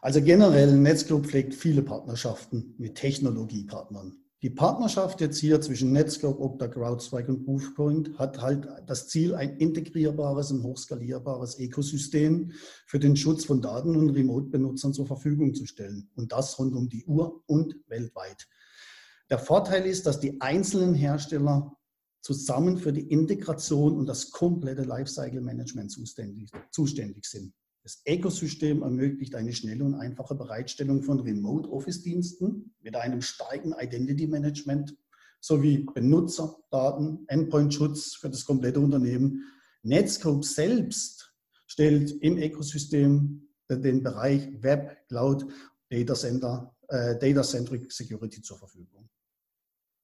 Also 0.01 0.21
generell, 0.21 0.77
Netscope 0.77 1.27
pflegt 1.27 1.55
viele 1.55 1.81
Partnerschaften 1.81 2.75
mit 2.77 2.95
Technologiepartnern. 2.95 4.24
Die 4.41 4.49
Partnerschaft 4.49 5.21
jetzt 5.21 5.39
hier 5.39 5.61
zwischen 5.61 5.91
Netscope, 5.93 6.39
Okta, 6.41 6.67
CrowdStrike 6.67 7.31
und 7.31 7.45
Proofpoint 7.45 8.19
hat 8.19 8.41
halt 8.41 8.67
das 8.85 9.07
Ziel, 9.07 9.33
ein 9.33 9.57
integrierbares 9.57 10.51
und 10.51 10.61
hochskalierbares 10.61 11.57
Ökosystem 11.57 12.51
für 12.85 12.99
den 12.99 13.15
Schutz 13.15 13.45
von 13.45 13.61
Daten 13.61 13.95
und 13.95 14.09
Remote-Benutzern 14.09 14.93
zur 14.93 15.07
Verfügung 15.07 15.53
zu 15.53 15.65
stellen. 15.65 16.09
Und 16.15 16.31
das 16.31 16.59
rund 16.59 16.75
um 16.75 16.89
die 16.89 17.05
Uhr 17.05 17.43
und 17.47 17.75
weltweit. 17.87 18.47
Der 19.29 19.39
Vorteil 19.39 19.85
ist, 19.85 20.05
dass 20.05 20.19
die 20.19 20.39
einzelnen 20.41 20.93
Hersteller 20.93 21.75
zusammen 22.21 22.77
für 22.77 22.91
die 22.91 23.09
Integration 23.09 23.97
und 23.97 24.05
das 24.05 24.31
komplette 24.31 24.83
Lifecycle-Management 24.83 25.91
zuständig, 25.91 26.51
zuständig 26.71 27.25
sind. 27.25 27.53
Das 27.85 28.01
Ökosystem 28.07 28.81
ermöglicht 28.81 29.35
eine 29.35 29.53
schnelle 29.53 29.83
und 29.83 29.93
einfache 29.93 30.33
Bereitstellung 30.33 31.03
von 31.03 31.19
Remote-Office-Diensten 31.19 32.73
mit 32.81 32.95
einem 32.95 33.21
starken 33.21 33.75
Identity-Management 33.79 34.97
sowie 35.39 35.85
Benutzerdaten, 35.93 37.25
Endpoint-Schutz 37.27 38.15
für 38.15 38.31
das 38.31 38.43
komplette 38.43 38.79
Unternehmen. 38.79 39.43
Netscope 39.83 40.43
selbst 40.43 41.31
stellt 41.67 42.09
im 42.23 42.37
Ökosystem 42.37 43.49
den 43.69 44.01
Bereich 44.01 44.63
Web, 44.63 45.07
Cloud, 45.07 45.45
Data 45.91 46.15
Center, 46.15 46.75
äh, 46.87 47.19
Data 47.19 47.43
Centric 47.43 47.91
Security 47.91 48.41
zur 48.41 48.57
Verfügung. 48.57 49.07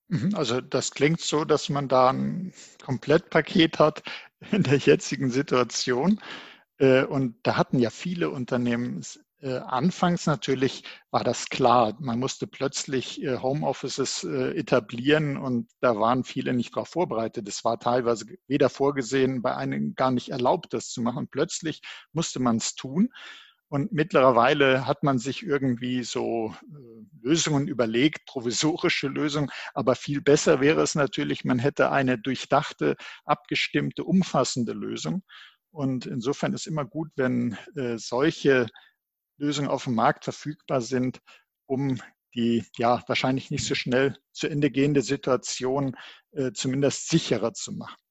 Mhm, 0.10 0.36
also 0.36 0.62
das 0.62 0.92
klingt 0.92 1.22
so, 1.22 1.46
dass 1.46 1.68
man 1.70 1.88
da 1.88 2.12
ein 2.12 2.54
Komplettpaket 2.86 3.80
hat 3.80 4.04
in 4.52 4.62
der 4.62 4.78
jetzigen 4.78 5.32
Situation. 5.32 6.22
Äh, 6.82 7.04
und 7.04 7.36
da 7.44 7.58
hatten 7.58 7.78
ja 7.80 7.92
viele 7.92 8.32
Unternehmen 8.32 9.02
äh, 9.40 9.58
anfangs 9.58 10.26
natürlich 10.26 10.84
war 11.12 11.24
das 11.24 11.50
klar. 11.50 11.96
Man 12.00 12.20
musste 12.20 12.48
plötzlich 12.48 13.22
äh, 13.24 13.38
Homeoffices 13.38 14.24
etablieren 14.24 15.38
und 15.38 15.70
da 15.80 15.96
waren 16.00 16.24
viele 16.24 16.54
nicht 16.54 16.76
darauf 16.76 16.90
vorbereitet. 16.90 17.48
Es 17.48 17.64
war 17.64 17.80
teilweise 17.80 18.26
weder 18.48 18.70
vorgesehen, 18.70 19.42
bei 19.44 19.56
einem 19.56 19.94
gar 19.96 20.12
nicht 20.12 20.30
erlaubt, 20.30 20.74
das 20.74 20.90
zu 20.90 21.02
machen. 21.02 21.28
Plötzlich 21.30 21.82
musste 22.14 22.40
man 22.40 22.58
es 22.58 22.76
tun. 22.76 23.10
Und 23.70 23.94
mittlerweile 23.94 24.86
hat 24.86 25.02
man 25.02 25.18
sich 25.18 25.44
irgendwie 25.44 26.04
so 26.04 26.54
Lösungen 27.22 27.70
überlegt, 27.70 28.26
provisorische 28.26 29.08
Lösungen. 29.08 29.50
Aber 29.74 29.96
viel 29.96 30.20
besser 30.20 30.60
wäre 30.60 30.82
es 30.82 30.94
natürlich, 30.94 31.46
man 31.46 31.58
hätte 31.58 31.90
eine 31.90 32.18
durchdachte, 32.18 32.98
abgestimmte, 33.24 34.04
umfassende 34.04 34.74
Lösung. 34.74 35.24
Und 35.72 36.06
insofern 36.06 36.54
ist 36.54 36.68
immer 36.68 36.86
gut, 36.86 37.10
wenn 37.16 37.58
äh, 37.76 37.98
solche 37.98 38.68
Lösungen 39.38 39.70
auf 39.70 39.86
dem 39.86 39.96
Markt 39.96 40.26
verfügbar 40.26 40.82
sind, 40.82 41.22
um 41.66 42.00
die 42.36 42.64
ja 42.78 43.04
wahrscheinlich 43.08 43.52
nicht 43.52 43.66
so 43.66 43.76
schnell 43.76 44.18
zu 44.32 44.48
Ende 44.48 44.70
gehende 44.72 45.02
Situation 45.02 45.96
äh, 46.32 46.52
zumindest 46.52 47.10
sicherer 47.10 47.54
zu 47.54 47.74
machen. 47.74 48.02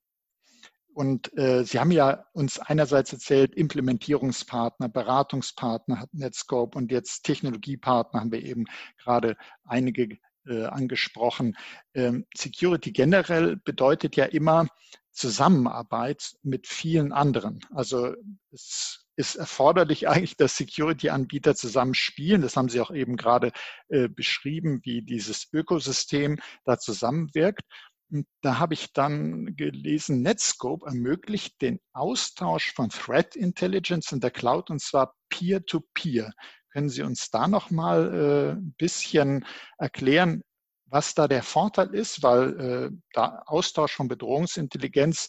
Und 0.92 1.36
äh, 1.38 1.64
Sie 1.64 1.78
haben 1.78 1.92
ja 1.92 2.26
uns 2.32 2.58
einerseits 2.58 3.12
erzählt, 3.12 3.54
Implementierungspartner, 3.54 4.88
Beratungspartner 4.88 6.00
hat 6.00 6.12
Netscope 6.12 6.76
und 6.76 6.90
jetzt 6.90 7.22
Technologiepartner 7.22 8.20
haben 8.20 8.32
wir 8.32 8.44
eben 8.44 8.64
gerade 8.98 9.36
einige 9.64 10.18
äh, 10.46 10.64
angesprochen. 10.64 11.56
Ähm, 11.94 12.26
Security 12.36 12.92
generell 12.92 13.56
bedeutet 13.56 14.16
ja 14.16 14.24
immer, 14.24 14.66
Zusammenarbeit 15.12 16.36
mit 16.42 16.66
vielen 16.66 17.12
anderen. 17.12 17.60
Also 17.74 18.14
es 18.52 19.06
ist 19.16 19.36
erforderlich 19.36 20.08
eigentlich, 20.08 20.36
dass 20.36 20.56
Security-Anbieter 20.56 21.54
zusammen 21.54 21.94
spielen. 21.94 22.42
Das 22.42 22.56
haben 22.56 22.68
Sie 22.68 22.80
auch 22.80 22.90
eben 22.90 23.16
gerade 23.16 23.52
äh, 23.88 24.08
beschrieben, 24.08 24.80
wie 24.84 25.02
dieses 25.02 25.48
Ökosystem 25.52 26.38
da 26.64 26.78
zusammenwirkt. 26.78 27.62
Und 28.10 28.26
da 28.42 28.58
habe 28.58 28.74
ich 28.74 28.92
dann 28.92 29.54
gelesen, 29.56 30.22
Netscope 30.22 30.86
ermöglicht 30.86 31.60
den 31.62 31.78
Austausch 31.92 32.72
von 32.74 32.88
Threat 32.88 33.36
Intelligence 33.36 34.10
in 34.10 34.20
der 34.20 34.32
Cloud 34.32 34.70
und 34.70 34.80
zwar 34.80 35.14
peer-to-peer. 35.28 36.28
-peer. 36.28 36.32
Können 36.72 36.88
Sie 36.88 37.02
uns 37.02 37.30
da 37.30 37.48
noch 37.48 37.70
mal 37.70 38.14
äh, 38.14 38.52
ein 38.52 38.74
bisschen 38.78 39.44
erklären, 39.78 40.42
was 40.90 41.14
da 41.14 41.28
der 41.28 41.42
Vorteil 41.42 41.94
ist, 41.94 42.22
weil 42.22 42.60
äh, 42.60 42.90
da 43.12 43.42
Austausch 43.46 43.94
von 43.94 44.08
Bedrohungsintelligenz, 44.08 45.28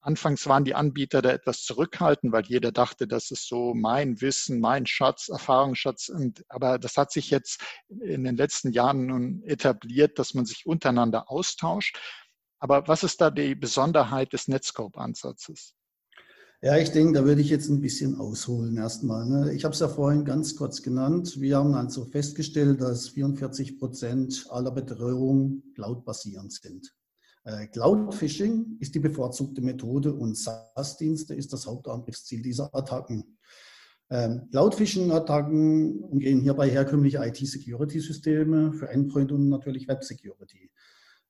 anfangs 0.00 0.46
waren 0.46 0.64
die 0.64 0.74
Anbieter 0.74 1.22
da 1.22 1.30
etwas 1.30 1.62
zurückhaltend, 1.62 2.32
weil 2.32 2.44
jeder 2.44 2.70
dachte, 2.72 3.08
das 3.08 3.30
ist 3.30 3.48
so 3.48 3.74
mein 3.74 4.20
Wissen, 4.20 4.60
mein 4.60 4.86
Schatz, 4.86 5.28
Erfahrungsschatz. 5.28 6.10
Und, 6.10 6.44
aber 6.48 6.78
das 6.78 6.96
hat 6.98 7.10
sich 7.10 7.30
jetzt 7.30 7.62
in 7.88 8.24
den 8.24 8.36
letzten 8.36 8.70
Jahren 8.72 9.06
nun 9.06 9.42
etabliert, 9.44 10.18
dass 10.18 10.34
man 10.34 10.44
sich 10.44 10.66
untereinander 10.66 11.30
austauscht. 11.30 11.98
Aber 12.58 12.86
was 12.86 13.02
ist 13.02 13.20
da 13.20 13.30
die 13.30 13.54
Besonderheit 13.54 14.32
des 14.34 14.48
Netscope-Ansatzes? 14.48 15.74
Ja, 16.64 16.78
ich 16.78 16.92
denke, 16.92 17.12
da 17.12 17.26
würde 17.26 17.42
ich 17.42 17.50
jetzt 17.50 17.68
ein 17.68 17.82
bisschen 17.82 18.18
ausholen 18.18 18.78
erstmal. 18.78 19.26
Ne? 19.26 19.52
Ich 19.52 19.64
habe 19.64 19.74
es 19.74 19.80
ja 19.80 19.88
vorhin 19.88 20.24
ganz 20.24 20.56
kurz 20.56 20.80
genannt. 20.80 21.38
Wir 21.38 21.58
haben 21.58 21.74
also 21.74 22.06
festgestellt, 22.06 22.80
dass 22.80 23.08
44 23.08 23.78
Prozent 23.78 24.46
aller 24.48 24.70
Bedrohungen 24.70 25.62
cloud-basierend 25.74 26.50
sind. 26.54 26.90
Äh, 27.44 27.66
Cloud-Phishing 27.66 28.78
ist 28.80 28.94
die 28.94 29.00
bevorzugte 29.00 29.60
Methode 29.60 30.14
und 30.14 30.38
SaaS-Dienste 30.38 31.34
ist 31.34 31.52
das 31.52 31.66
Hauptangriffsziel 31.66 32.40
dieser 32.40 32.74
Attacken. 32.74 33.36
Ähm, 34.08 34.48
Cloud-Phishing-Attacken 34.50 35.98
umgehen 35.98 36.40
hierbei 36.40 36.70
herkömmliche 36.70 37.18
IT-Security-Systeme 37.18 38.72
für 38.72 38.88
Endpoint 38.88 39.32
und 39.32 39.50
natürlich 39.50 39.86
Web-Security. 39.86 40.70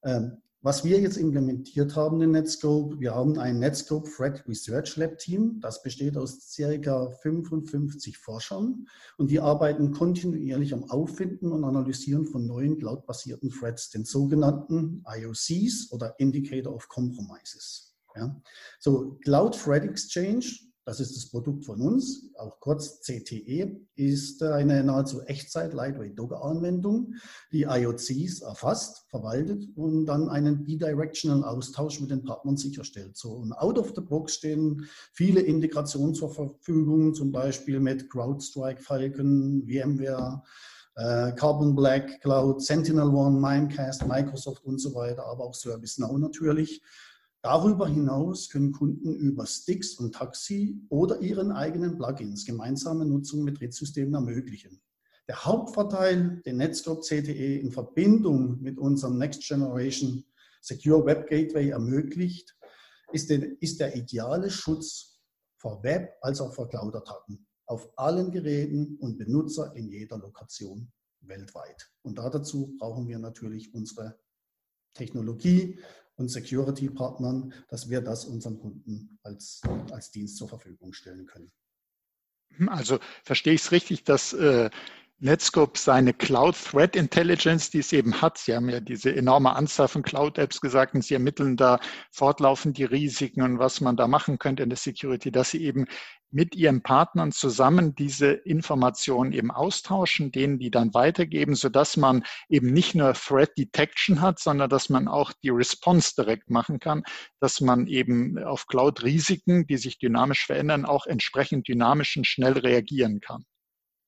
Ähm, 0.05 0.43
was 0.64 0.83
wir 0.83 0.99
jetzt 0.99 1.18
implementiert 1.18 1.94
haben 1.94 2.23
in 2.23 2.30
Netscope, 2.30 2.99
wir 2.99 3.14
haben 3.14 3.38
ein 3.38 3.59
Netscope 3.59 4.09
Threat 4.11 4.49
Research 4.49 4.97
Lab 4.97 5.18
Team, 5.18 5.61
das 5.61 5.83
besteht 5.83 6.16
aus 6.16 6.50
circa 6.50 7.11
55 7.11 8.16
Forschern 8.16 8.87
und 9.18 9.30
die 9.30 9.40
arbeiten 9.40 9.92
kontinuierlich 9.92 10.73
am 10.73 10.85
Auffinden 10.85 11.52
und 11.52 11.64
Analysieren 11.64 12.25
von 12.25 12.47
neuen 12.47 12.78
cloud-basierten 12.78 13.50
Threats, 13.50 13.90
den 13.90 14.06
sogenannten 14.06 15.04
IOCs 15.06 15.92
oder 15.92 16.14
Indicator 16.18 16.75
of 16.75 16.88
Compromises. 16.88 17.94
Ja. 18.16 18.40
So, 18.78 19.18
Cloud 19.23 19.61
Threat 19.62 19.85
Exchange 19.85 20.47
das 20.85 21.00
ist 21.00 21.17
das 21.17 21.31
Produkt 21.31 21.64
von 21.64 21.81
uns, 21.81 22.31
auch 22.37 22.61
kurz 22.61 23.00
CTE, 23.00 23.81
ist 23.97 24.43
eine 24.43 24.85
nahezu 24.85 25.23
Echtzeit 25.23 25.73
Lightweight 25.73 26.19
Docker 26.19 26.45
Anwendung, 26.45 27.14
die 27.53 27.62
IOCs 27.62 28.43
erfasst, 28.43 29.07
verwaltet 29.09 29.64
und 29.76 30.07
dann 30.07 30.29
einen 30.29 30.64
bidirectional 30.64 31.45
Austausch 31.45 32.00
mit 32.00 32.11
den 32.11 32.23
Partnern 32.23 32.59
sicherstellt. 32.59 33.17
So, 33.17 33.33
und 33.33 33.53
out 33.55 33.79
of 33.79 33.93
the 33.95 34.03
box 34.03 34.35
stehen 34.35 34.87
viele 35.12 35.41
Integrationen 35.41 36.14
zur 36.14 36.31
Verfügung, 36.31 37.14
zum 37.14 37.33
Beispiel 37.33 37.81
mit 37.81 38.11
CrowdStrike, 38.11 38.83
Falcon, 38.83 39.62
VMware, 39.67 40.43
äh, 40.97 41.33
Carbon 41.33 41.75
Black 41.75 42.21
Cloud, 42.21 42.62
Sentinel 42.62 43.09
One, 43.09 43.41
Mimecast, 43.41 44.07
Microsoft 44.07 44.64
und 44.64 44.79
so 44.79 44.95
weiter, 44.95 45.25
aber 45.25 45.45
auch 45.45 45.55
ServiceNow 45.55 46.19
natürlich. 46.19 46.83
Darüber 47.44 47.86
hinaus 47.86 48.48
können 48.48 48.72
Kunden 48.72 49.14
über 49.14 49.44
Sticks 49.44 49.96
und 49.96 50.14
Taxi 50.14 50.80
oder 50.88 51.20
ihren 51.20 51.52
eigenen 51.52 51.94
Plugins 51.98 52.46
gemeinsame 52.46 53.04
Nutzung 53.04 53.44
mit 53.44 53.60
RIT-Systemen 53.60 54.14
ermöglichen. 54.14 54.80
Der 55.28 55.44
Hauptvorteil, 55.44 56.40
den 56.46 56.56
Netscope 56.56 57.02
CTE 57.02 57.60
in 57.60 57.70
Verbindung 57.70 58.62
mit 58.62 58.78
unserem 58.78 59.18
Next 59.18 59.46
Generation 59.46 60.24
Secure 60.62 61.04
Web 61.04 61.28
Gateway 61.28 61.68
ermöglicht, 61.68 62.56
ist, 63.12 63.28
der, 63.28 63.60
ist 63.60 63.78
der 63.78 63.94
ideale 63.94 64.48
Schutz 64.48 65.20
vor 65.58 65.82
Web- 65.82 66.16
als 66.22 66.40
auch 66.40 66.54
vor 66.54 66.70
Cloud-Attacken 66.70 67.46
auf 67.66 67.92
allen 67.98 68.30
Geräten 68.30 68.96
und 69.00 69.18
Benutzer 69.18 69.76
in 69.76 69.90
jeder 69.90 70.16
Lokation 70.16 70.90
weltweit. 71.20 71.90
Und 72.00 72.16
dazu 72.16 72.74
brauchen 72.78 73.06
wir 73.06 73.18
natürlich 73.18 73.74
unsere 73.74 74.18
Technologie 74.94 75.78
und 76.16 76.28
Security-Partnern, 76.28 77.52
dass 77.68 77.88
wir 77.88 78.00
das 78.00 78.25
unseren 78.25 78.59
Kunden 78.59 79.18
als, 79.23 79.62
als 79.90 80.11
Dienst 80.11 80.37
zur 80.37 80.49
Verfügung 80.49 80.92
stellen 80.92 81.26
können. 81.26 81.50
Also 82.68 82.99
verstehe 83.25 83.54
ich 83.54 83.62
es 83.62 83.73
richtig, 83.73 84.04
dass 84.04 84.33
äh, 84.33 84.71
Netscope 85.25 85.78
seine 85.78 86.12
Cloud 86.12 86.54
Threat 86.54 86.95
Intelligence, 86.95 87.71
die 87.71 87.78
es 87.78 87.95
eben 87.95 88.21
hat, 88.21 88.37
Sie 88.37 88.54
haben 88.54 88.69
ja 88.69 88.81
diese 88.81 89.16
enorme 89.16 89.57
Anzahl 89.57 89.88
von 89.88 90.02
Cloud-Apps 90.02 90.61
gesagt 90.61 90.95
und 90.95 91.02
Sie 91.02 91.14
ermitteln 91.14 91.57
da 91.57 91.81
fortlaufend 92.11 92.76
die 92.76 92.85
Risiken 92.85 93.40
und 93.40 93.59
was 93.59 93.81
man 93.81 93.97
da 93.97 94.07
machen 94.07 94.38
könnte 94.38 94.64
in 94.64 94.69
der 94.69 94.76
Security, 94.76 95.33
dass 95.33 95.52
Sie 95.52 95.64
eben 95.64 95.87
mit 96.31 96.54
Ihren 96.54 96.83
Partnern 96.83 97.33
zusammen 97.33 97.95
diese 97.95 98.33
Informationen 98.33 99.33
eben 99.33 99.50
austauschen, 99.50 100.31
denen 100.31 100.59
die 100.59 100.71
dann 100.71 100.93
weitergeben, 100.93 101.54
sodass 101.54 101.97
man 101.97 102.23
eben 102.50 102.75
nicht 102.75 102.95
nur 102.95 103.14
Threat 103.14 103.57
Detection 103.57 104.21
hat, 104.21 104.38
sondern 104.40 104.69
dass 104.69 104.90
man 104.90 105.09
auch 105.09 105.33
die 105.43 105.49
Response 105.49 106.12
direkt 106.19 106.50
machen 106.50 106.81
kann, 106.81 107.02
dass 107.40 107.62
man 107.62 107.87
eben 107.87 108.38
auf 108.45 108.66
Cloud-Risiken, 108.66 109.66
die 109.66 109.78
sich 109.78 109.99
dynamisch 109.99 110.45
verändern, 110.45 110.85
auch 110.85 111.07
entsprechend 111.07 111.66
dynamisch 111.66 112.14
und 112.19 112.26
schnell 112.26 112.59
reagieren 112.59 113.21
kann. 113.21 113.47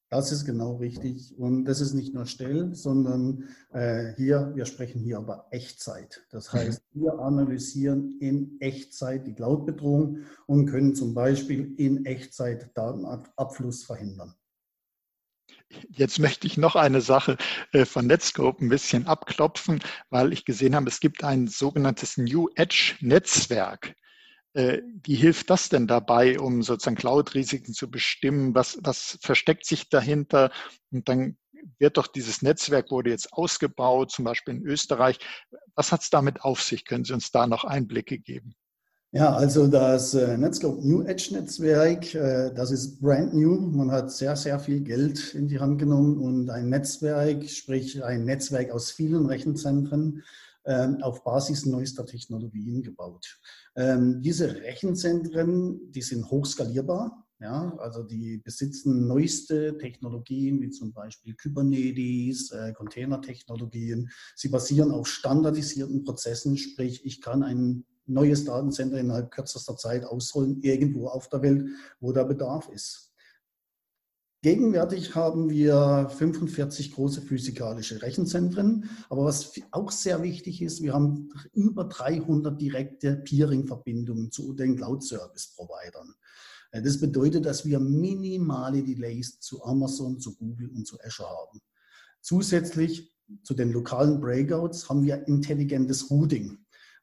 Das 0.08 0.30
ist 0.30 0.44
genau 0.44 0.76
richtig. 0.76 1.36
Und 1.36 1.64
das 1.64 1.80
ist 1.80 1.92
nicht 1.92 2.14
nur 2.14 2.26
still, 2.26 2.74
sondern 2.74 3.48
äh, 3.72 4.12
hier, 4.16 4.52
wir 4.54 4.64
sprechen 4.64 5.00
hier 5.00 5.18
über 5.18 5.48
Echtzeit. 5.50 6.24
Das 6.30 6.52
mhm. 6.52 6.58
heißt, 6.58 6.82
wir 6.92 7.18
analysieren 7.18 8.18
in 8.20 8.56
Echtzeit 8.60 9.26
die 9.26 9.34
Cloud-Bedrohung 9.34 10.20
und 10.46 10.66
können 10.66 10.94
zum 10.94 11.12
Beispiel 11.12 11.74
in 11.76 12.06
Echtzeit 12.06 12.70
Datenabfluss 12.76 13.82
verhindern. 13.82 14.34
Jetzt 15.90 16.20
möchte 16.20 16.46
ich 16.46 16.56
noch 16.56 16.76
eine 16.76 17.00
Sache 17.00 17.36
äh, 17.72 17.84
von 17.84 18.06
Netscope 18.06 18.64
ein 18.64 18.68
bisschen 18.68 19.08
abklopfen, 19.08 19.80
weil 20.10 20.32
ich 20.32 20.44
gesehen 20.44 20.76
habe, 20.76 20.88
es 20.88 21.00
gibt 21.00 21.24
ein 21.24 21.48
sogenanntes 21.48 22.16
New 22.16 22.48
Edge 22.54 22.94
Netzwerk. 23.00 23.94
Äh, 24.56 24.82
wie 25.04 25.16
hilft 25.16 25.50
das 25.50 25.68
denn 25.68 25.86
dabei, 25.86 26.40
um 26.40 26.62
sozusagen 26.62 26.96
Cloud-Risiken 26.96 27.74
zu 27.74 27.90
bestimmen? 27.90 28.54
Was, 28.54 28.78
was 28.80 29.18
versteckt 29.20 29.66
sich 29.66 29.90
dahinter? 29.90 30.50
Und 30.90 31.10
dann 31.10 31.36
wird 31.78 31.98
doch 31.98 32.06
dieses 32.06 32.40
Netzwerk 32.40 32.90
wurde 32.90 33.10
jetzt 33.10 33.34
ausgebaut, 33.34 34.12
zum 34.12 34.24
Beispiel 34.24 34.54
in 34.54 34.66
Österreich. 34.66 35.18
Was 35.74 35.92
hat 35.92 36.00
es 36.00 36.08
damit 36.08 36.40
auf 36.40 36.62
sich? 36.62 36.86
Können 36.86 37.04
Sie 37.04 37.12
uns 37.12 37.30
da 37.30 37.46
noch 37.46 37.64
Einblicke 37.64 38.18
geben? 38.18 38.54
Ja, 39.12 39.34
also 39.34 39.66
das 39.66 40.14
äh, 40.14 40.38
Netscope 40.38 40.86
New 40.86 41.02
Edge 41.02 41.28
Netzwerk, 41.32 42.14
äh, 42.14 42.50
das 42.54 42.70
ist 42.70 43.00
brand 43.00 43.34
new. 43.34 43.60
Man 43.60 43.90
hat 43.90 44.10
sehr, 44.10 44.36
sehr 44.36 44.58
viel 44.58 44.80
Geld 44.80 45.34
in 45.34 45.48
die 45.48 45.60
Hand 45.60 45.78
genommen 45.78 46.16
und 46.16 46.48
ein 46.48 46.70
Netzwerk, 46.70 47.46
sprich 47.48 48.02
ein 48.02 48.24
Netzwerk 48.24 48.70
aus 48.70 48.90
vielen 48.90 49.26
Rechenzentren, 49.26 50.22
auf 51.02 51.22
Basis 51.22 51.66
neuester 51.66 52.06
Technologien 52.06 52.82
gebaut. 52.82 53.38
Ähm, 53.76 54.20
diese 54.20 54.54
Rechenzentren, 54.54 55.92
die 55.92 56.02
sind 56.02 56.30
hochskalierbar. 56.30 57.22
Ja, 57.38 57.76
also 57.76 58.02
die 58.02 58.38
besitzen 58.38 59.06
neueste 59.06 59.76
Technologien, 59.76 60.62
wie 60.62 60.70
zum 60.70 60.94
Beispiel 60.94 61.36
Kubernetes, 61.36 62.50
äh, 62.50 62.72
Containertechnologien. 62.72 64.08
Sie 64.34 64.48
basieren 64.48 64.90
auf 64.90 65.06
standardisierten 65.06 66.02
Prozessen, 66.02 66.56
sprich, 66.56 67.04
ich 67.04 67.20
kann 67.20 67.42
ein 67.42 67.84
neues 68.06 68.44
Datencenter 68.44 68.98
innerhalb 68.98 69.30
kürzester 69.30 69.76
Zeit 69.76 70.04
ausrollen, 70.04 70.62
irgendwo 70.62 71.08
auf 71.08 71.28
der 71.28 71.42
Welt, 71.42 71.68
wo 72.00 72.12
der 72.12 72.24
Bedarf 72.24 72.70
ist. 72.70 73.05
Gegenwärtig 74.46 75.16
haben 75.16 75.50
wir 75.50 76.08
45 76.08 76.92
große 76.92 77.20
physikalische 77.20 78.00
Rechenzentren. 78.00 78.88
Aber 79.08 79.24
was 79.24 79.60
auch 79.72 79.90
sehr 79.90 80.22
wichtig 80.22 80.62
ist, 80.62 80.84
wir 80.84 80.92
haben 80.92 81.30
über 81.52 81.82
300 81.82 82.60
direkte 82.60 83.16
Peering-Verbindungen 83.16 84.30
zu 84.30 84.52
den 84.52 84.76
Cloud-Service-Providern. 84.76 86.14
Äh, 86.70 86.80
das 86.80 87.00
bedeutet, 87.00 87.44
dass 87.44 87.64
wir 87.64 87.80
minimale 87.80 88.84
Delays 88.84 89.40
zu 89.40 89.64
Amazon, 89.64 90.20
zu 90.20 90.36
Google 90.36 90.68
und 90.68 90.86
zu 90.86 90.96
Azure 91.00 91.28
haben. 91.28 91.60
Zusätzlich 92.20 93.12
zu 93.42 93.52
den 93.52 93.72
lokalen 93.72 94.20
Breakouts 94.20 94.88
haben 94.88 95.02
wir 95.02 95.26
intelligentes 95.26 96.08
Routing. 96.08 96.56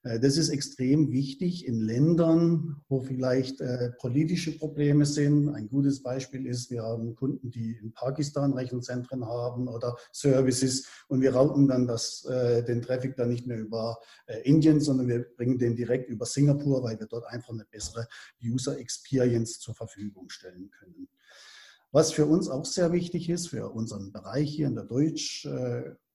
Äh, 0.03 0.19
das 0.19 0.37
ist 0.37 0.49
extrem 0.49 1.11
wichtig 1.11 1.65
in 1.65 1.79
Ländern, 1.79 2.81
wo 2.89 2.99
vielleicht 3.01 3.61
äh, 3.61 3.91
politische 3.99 4.57
Probleme 4.57 5.05
sind. 5.05 5.49
Ein 5.49 5.67
gutes 5.69 6.03
Beispiel 6.03 6.45
ist, 6.45 6.69
wir 6.69 6.83
haben 6.83 7.15
Kunden, 7.15 7.49
die 7.49 7.77
in 7.81 7.93
Pakistan 7.93 8.53
Rechenzentren 8.53 9.25
haben 9.25 9.67
oder 9.67 9.95
Services 10.11 10.87
und 11.07 11.21
wir 11.21 11.35
routen 11.35 11.67
dann 11.67 11.87
das, 11.87 12.25
äh, 12.25 12.63
den 12.63 12.81
Traffic 12.81 13.15
dann 13.15 13.29
nicht 13.29 13.47
mehr 13.47 13.59
über 13.59 13.97
Indien, 14.43 14.79
sondern 14.79 15.07
wir 15.07 15.23
bringen 15.35 15.57
den 15.57 15.75
direkt 15.75 16.09
über 16.09 16.25
Singapur, 16.25 16.83
weil 16.83 16.99
wir 16.99 17.07
dort 17.07 17.25
einfach 17.25 17.51
eine 17.53 17.65
bessere 17.65 18.07
User 18.43 18.77
Experience 18.77 19.59
zur 19.59 19.75
Verfügung 19.75 20.29
stellen 20.29 20.69
können. 20.71 21.07
Was 21.91 22.11
für 22.11 22.25
uns 22.25 22.49
auch 22.49 22.65
sehr 22.65 22.91
wichtig 22.91 23.29
ist, 23.29 23.49
für 23.49 23.69
unseren 23.69 24.11
Bereich 24.11 24.49
hier 24.49 24.67
in 24.67 24.75
der 24.75 24.85
Deutsch, 24.85 25.45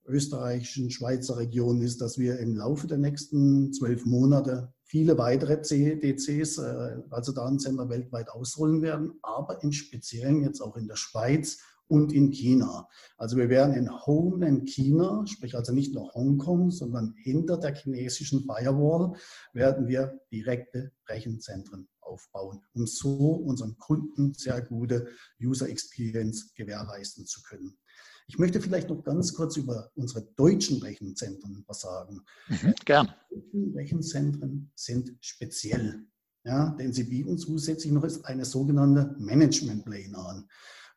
österreichischen, 0.09 0.91
Schweizer 0.91 1.37
Region 1.37 1.81
ist, 1.81 2.01
dass 2.01 2.19
wir 2.19 2.39
im 2.39 2.57
Laufe 2.57 2.87
der 2.87 2.99
nächsten 2.99 3.73
zwölf 3.73 4.05
Monate 4.05 4.73
viele 4.85 5.19
weitere 5.19 5.63
CDCs, 5.63 6.59
äh, 6.59 6.97
also 7.11 7.33
Datencenter 7.33 7.89
weltweit 7.89 8.31
ausrollen 8.31 8.83
werden, 8.83 9.19
aber 9.23 9.63
im 9.63 9.73
Speziellen 9.73 10.43
jetzt 10.43 10.61
auch 10.61 10.77
in 10.77 10.89
der 10.89 10.97
Schweiz 10.97 11.59
und 11.89 12.13
in 12.13 12.31
China. 12.31 12.89
Also 13.17 13.37
wir 13.37 13.49
werden 13.49 13.75
in 13.75 13.91
Homeland 14.07 14.69
China, 14.69 15.27
sprich 15.27 15.55
also 15.55 15.73
nicht 15.73 15.95
nur 15.95 16.13
Hongkong, 16.15 16.71
sondern 16.71 17.15
hinter 17.17 17.57
der 17.57 17.75
chinesischen 17.75 18.45
Firewall, 18.45 19.17
werden 19.53 19.89
wir 19.89 20.21
direkte 20.31 20.93
Rechenzentren 21.09 21.89
aufbauen, 22.01 22.63
um 22.75 22.87
so 22.87 23.33
unseren 23.33 23.77
Kunden 23.77 24.35
sehr 24.35 24.63
gute 24.63 25.09
User 25.43 25.69
Experience 25.69 26.53
gewährleisten 26.55 27.27
zu 27.27 27.43
können. 27.43 27.79
Ich 28.29 28.39
möchte 28.39 28.61
vielleicht 28.61 28.91
noch 28.91 29.03
ganz 29.03 29.33
kurz 29.33 29.57
über 29.57 29.91
unsere 29.95 30.23
deutschen 30.37 30.83
Rechenzentren 30.83 31.65
was 31.67 31.81
sagen. 31.81 32.21
Mhm, 32.49 32.75
gern. 32.85 33.09
Die 33.31 33.73
Rechenzentren 33.75 34.71
sind 34.75 35.17
speziell, 35.21 36.05
ja, 36.45 36.77
denn 36.79 36.93
sie 36.93 37.05
bieten 37.05 37.39
zusätzlich 37.39 37.91
noch 37.91 38.07
eine 38.25 38.45
sogenannte 38.45 39.17
Management 39.19 39.87
Plane 39.87 40.19
an. 40.19 40.49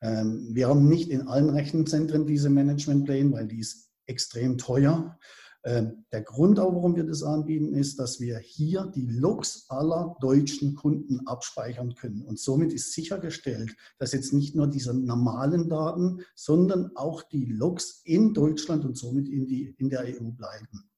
Ähm, 0.02 0.50
wir 0.52 0.68
haben 0.68 0.90
nicht 0.90 1.10
in 1.10 1.28
allen 1.28 1.50
Rechenzentren 1.50 2.26
diese 2.26 2.50
Management 2.50 3.06
Plane, 3.06 3.32
weil 3.32 3.48
die 3.48 3.60
ist 3.60 3.92
extrem 4.08 4.58
teuer. 4.58 5.18
Ähm, 5.64 6.06
der 6.12 6.24
Grund 6.24 6.60
auch, 6.60 6.74
warum 6.74 6.96
wir 6.96 7.04
das 7.04 7.22
anbieten, 7.22 7.74
ist, 7.76 8.00
dass 8.00 8.20
wir 8.20 8.40
hier 8.40 8.92
die 8.96 9.06
Logs 9.06 9.66
aller 9.70 10.16
deutschen 10.20 10.76
Kunden 10.76 11.28
abspeichern 11.28 11.94
können. 11.94 12.24
Und 12.24 12.40
somit 12.40 12.74
ist 12.74 12.94
sichergestellt, 12.94 13.76
dass 14.00 14.14
jetzt 14.14 14.34
nicht 14.34 14.56
nur 14.56 14.68
diese 14.68 14.94
normalen 14.94 15.70
Daten, 15.70 16.22
sondern 16.34 16.96
auch 16.96 17.22
die 17.22 17.46
Logs 17.46 18.02
in 18.06 18.34
Deutschland 18.34 18.86
und 18.86 18.98
somit 18.98 19.30
in, 19.30 19.46
die, 19.46 19.76
in 19.78 19.90
der 19.90 20.02
EU 20.02 20.32
bleiben. 20.32 20.90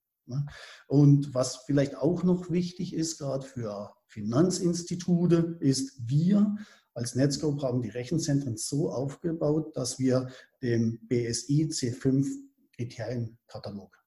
Und 0.88 1.34
was 1.34 1.58
vielleicht 1.66 1.98
auch 1.98 2.24
noch 2.24 2.50
wichtig 2.50 2.94
ist, 2.94 3.18
gerade 3.18 3.46
für 3.46 3.94
Finanzinstitute, 4.06 5.58
ist, 5.60 6.00
wir 6.08 6.56
als 6.94 7.16
Netscope 7.16 7.62
haben 7.64 7.82
die 7.82 7.90
Rechenzentren 7.90 8.56
so 8.56 8.90
aufgebaut, 8.90 9.76
dass 9.76 10.00
wir 10.00 10.30
dem 10.62 11.00
BSI 11.08 11.66
C5 11.66 12.28
Kriterienkatalog 12.76 14.03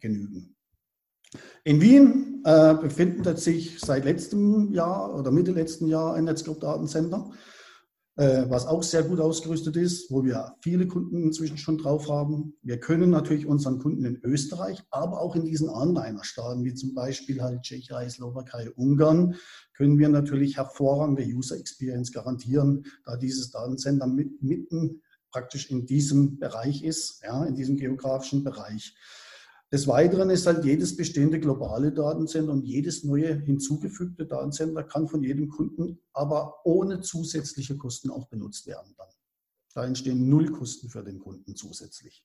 genügen. 0.00 0.56
In 1.64 1.80
Wien 1.80 2.42
äh, 2.44 2.74
befindet 2.74 3.38
sich 3.38 3.78
seit 3.80 4.04
letztem 4.04 4.72
Jahr 4.72 5.14
oder 5.14 5.30
Mitte 5.30 5.52
letzten 5.52 5.86
Jahr 5.86 6.14
ein 6.14 6.24
Netscope-Datencenter, 6.24 7.30
äh, 8.16 8.46
was 8.48 8.66
auch 8.66 8.82
sehr 8.82 9.02
gut 9.02 9.20
ausgerüstet 9.20 9.76
ist, 9.76 10.10
wo 10.10 10.24
wir 10.24 10.56
viele 10.62 10.88
Kunden 10.88 11.22
inzwischen 11.22 11.58
schon 11.58 11.76
drauf 11.76 12.08
haben. 12.08 12.54
Wir 12.62 12.80
können 12.80 13.10
natürlich 13.10 13.46
unseren 13.46 13.78
Kunden 13.78 14.06
in 14.06 14.18
Österreich, 14.22 14.82
aber 14.90 15.20
auch 15.20 15.36
in 15.36 15.44
diesen 15.44 15.68
Anrainerstaaten, 15.68 16.64
wie 16.64 16.74
zum 16.74 16.94
Beispiel 16.94 17.42
halt 17.42 17.62
Tschechei, 17.62 18.08
Slowakei, 18.08 18.70
Ungarn, 18.70 19.34
können 19.74 19.98
wir 19.98 20.08
natürlich 20.08 20.56
hervorragende 20.56 21.24
User 21.24 21.58
Experience 21.58 22.10
garantieren, 22.10 22.86
da 23.04 23.16
dieses 23.16 23.50
Datencenter 23.50 24.06
mit, 24.06 24.42
mitten 24.42 25.02
praktisch 25.30 25.70
in 25.70 25.84
diesem 25.84 26.38
Bereich 26.38 26.82
ist, 26.82 27.22
ja, 27.22 27.44
in 27.44 27.54
diesem 27.54 27.76
geografischen 27.76 28.44
Bereich. 28.44 28.96
Des 29.70 29.86
Weiteren 29.86 30.30
ist 30.30 30.46
halt 30.46 30.64
jedes 30.64 30.96
bestehende 30.96 31.38
globale 31.38 31.92
Datencenter 31.92 32.52
und 32.52 32.64
jedes 32.64 33.04
neue 33.04 33.34
hinzugefügte 33.34 34.24
Datencenter 34.24 34.82
kann 34.82 35.08
von 35.08 35.22
jedem 35.22 35.50
Kunden 35.50 35.98
aber 36.14 36.64
ohne 36.64 37.02
zusätzliche 37.02 37.76
Kosten 37.76 38.10
auch 38.10 38.28
benutzt 38.28 38.66
werden 38.66 38.94
dann. 38.96 39.08
Da 39.74 39.84
entstehen 39.84 40.28
null 40.28 40.50
Kosten 40.50 40.88
für 40.88 41.04
den 41.04 41.18
Kunden 41.18 41.54
zusätzlich. 41.54 42.24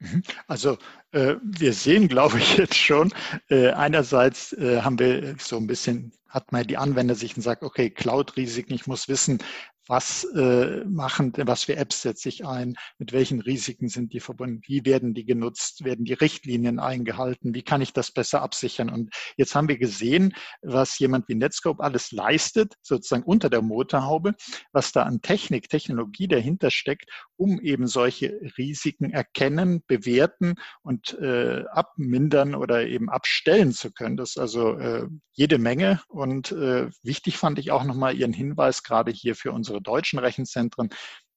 Mhm. 0.00 0.22
Also 0.48 0.78
äh, 1.12 1.36
wir 1.42 1.72
sehen, 1.72 2.08
glaube 2.08 2.38
ich, 2.38 2.56
jetzt 2.56 2.76
schon, 2.76 3.12
äh, 3.48 3.70
einerseits 3.70 4.52
äh, 4.52 4.82
haben 4.82 4.98
wir 4.98 5.36
so 5.38 5.56
ein 5.56 5.68
bisschen, 5.68 6.12
hat 6.28 6.50
man 6.50 6.66
die 6.66 6.76
Anwender 6.76 7.14
sich 7.14 7.36
und 7.36 7.42
sagt, 7.42 7.62
okay, 7.62 7.88
Cloud-Risiken, 7.90 8.74
ich 8.74 8.86
muss 8.86 9.08
wissen, 9.08 9.38
was 9.88 10.24
äh, 10.34 10.84
machen, 10.84 11.32
was 11.36 11.64
für 11.64 11.76
Apps 11.76 12.02
setze 12.02 12.28
ich 12.28 12.46
ein, 12.46 12.76
mit 12.98 13.12
welchen 13.12 13.40
Risiken 13.40 13.88
sind 13.88 14.12
die 14.12 14.20
verbunden, 14.20 14.60
wie 14.66 14.84
werden 14.84 15.14
die 15.14 15.24
genutzt, 15.24 15.84
werden 15.84 16.04
die 16.04 16.14
Richtlinien 16.14 16.78
eingehalten, 16.78 17.54
wie 17.54 17.62
kann 17.62 17.80
ich 17.80 17.92
das 17.92 18.10
besser 18.10 18.42
absichern. 18.42 18.90
Und 18.90 19.14
jetzt 19.36 19.54
haben 19.54 19.68
wir 19.68 19.78
gesehen, 19.78 20.34
was 20.62 20.98
jemand 20.98 21.28
wie 21.28 21.34
Netscope 21.34 21.82
alles 21.82 22.12
leistet, 22.12 22.74
sozusagen 22.82 23.22
unter 23.24 23.50
der 23.50 23.62
Motorhaube, 23.62 24.34
was 24.72 24.92
da 24.92 25.02
an 25.02 25.22
Technik, 25.22 25.68
Technologie 25.68 26.28
dahinter 26.28 26.70
steckt, 26.70 27.10
um 27.36 27.60
eben 27.60 27.86
solche 27.86 28.40
Risiken 28.58 29.10
erkennen, 29.10 29.82
bewerten 29.86 30.54
und 30.82 31.18
äh, 31.20 31.64
abmindern 31.70 32.54
oder 32.54 32.86
eben 32.86 33.10
abstellen 33.10 33.72
zu 33.72 33.92
können. 33.92 34.16
Das 34.16 34.30
ist 34.30 34.38
also 34.38 34.78
äh, 34.78 35.06
jede 35.32 35.58
Menge. 35.58 36.00
Und 36.08 36.52
äh, 36.52 36.88
wichtig 37.02 37.36
fand 37.36 37.58
ich 37.58 37.70
auch 37.70 37.84
nochmal 37.84 38.16
Ihren 38.16 38.32
Hinweis 38.32 38.82
gerade 38.82 39.12
hier 39.12 39.34
für 39.34 39.52
unsere 39.52 39.75
unsere 39.76 39.82
deutschen 39.82 40.18
Rechenzentren, 40.18 40.90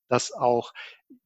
dass 0.08 0.32
auch 0.32 0.72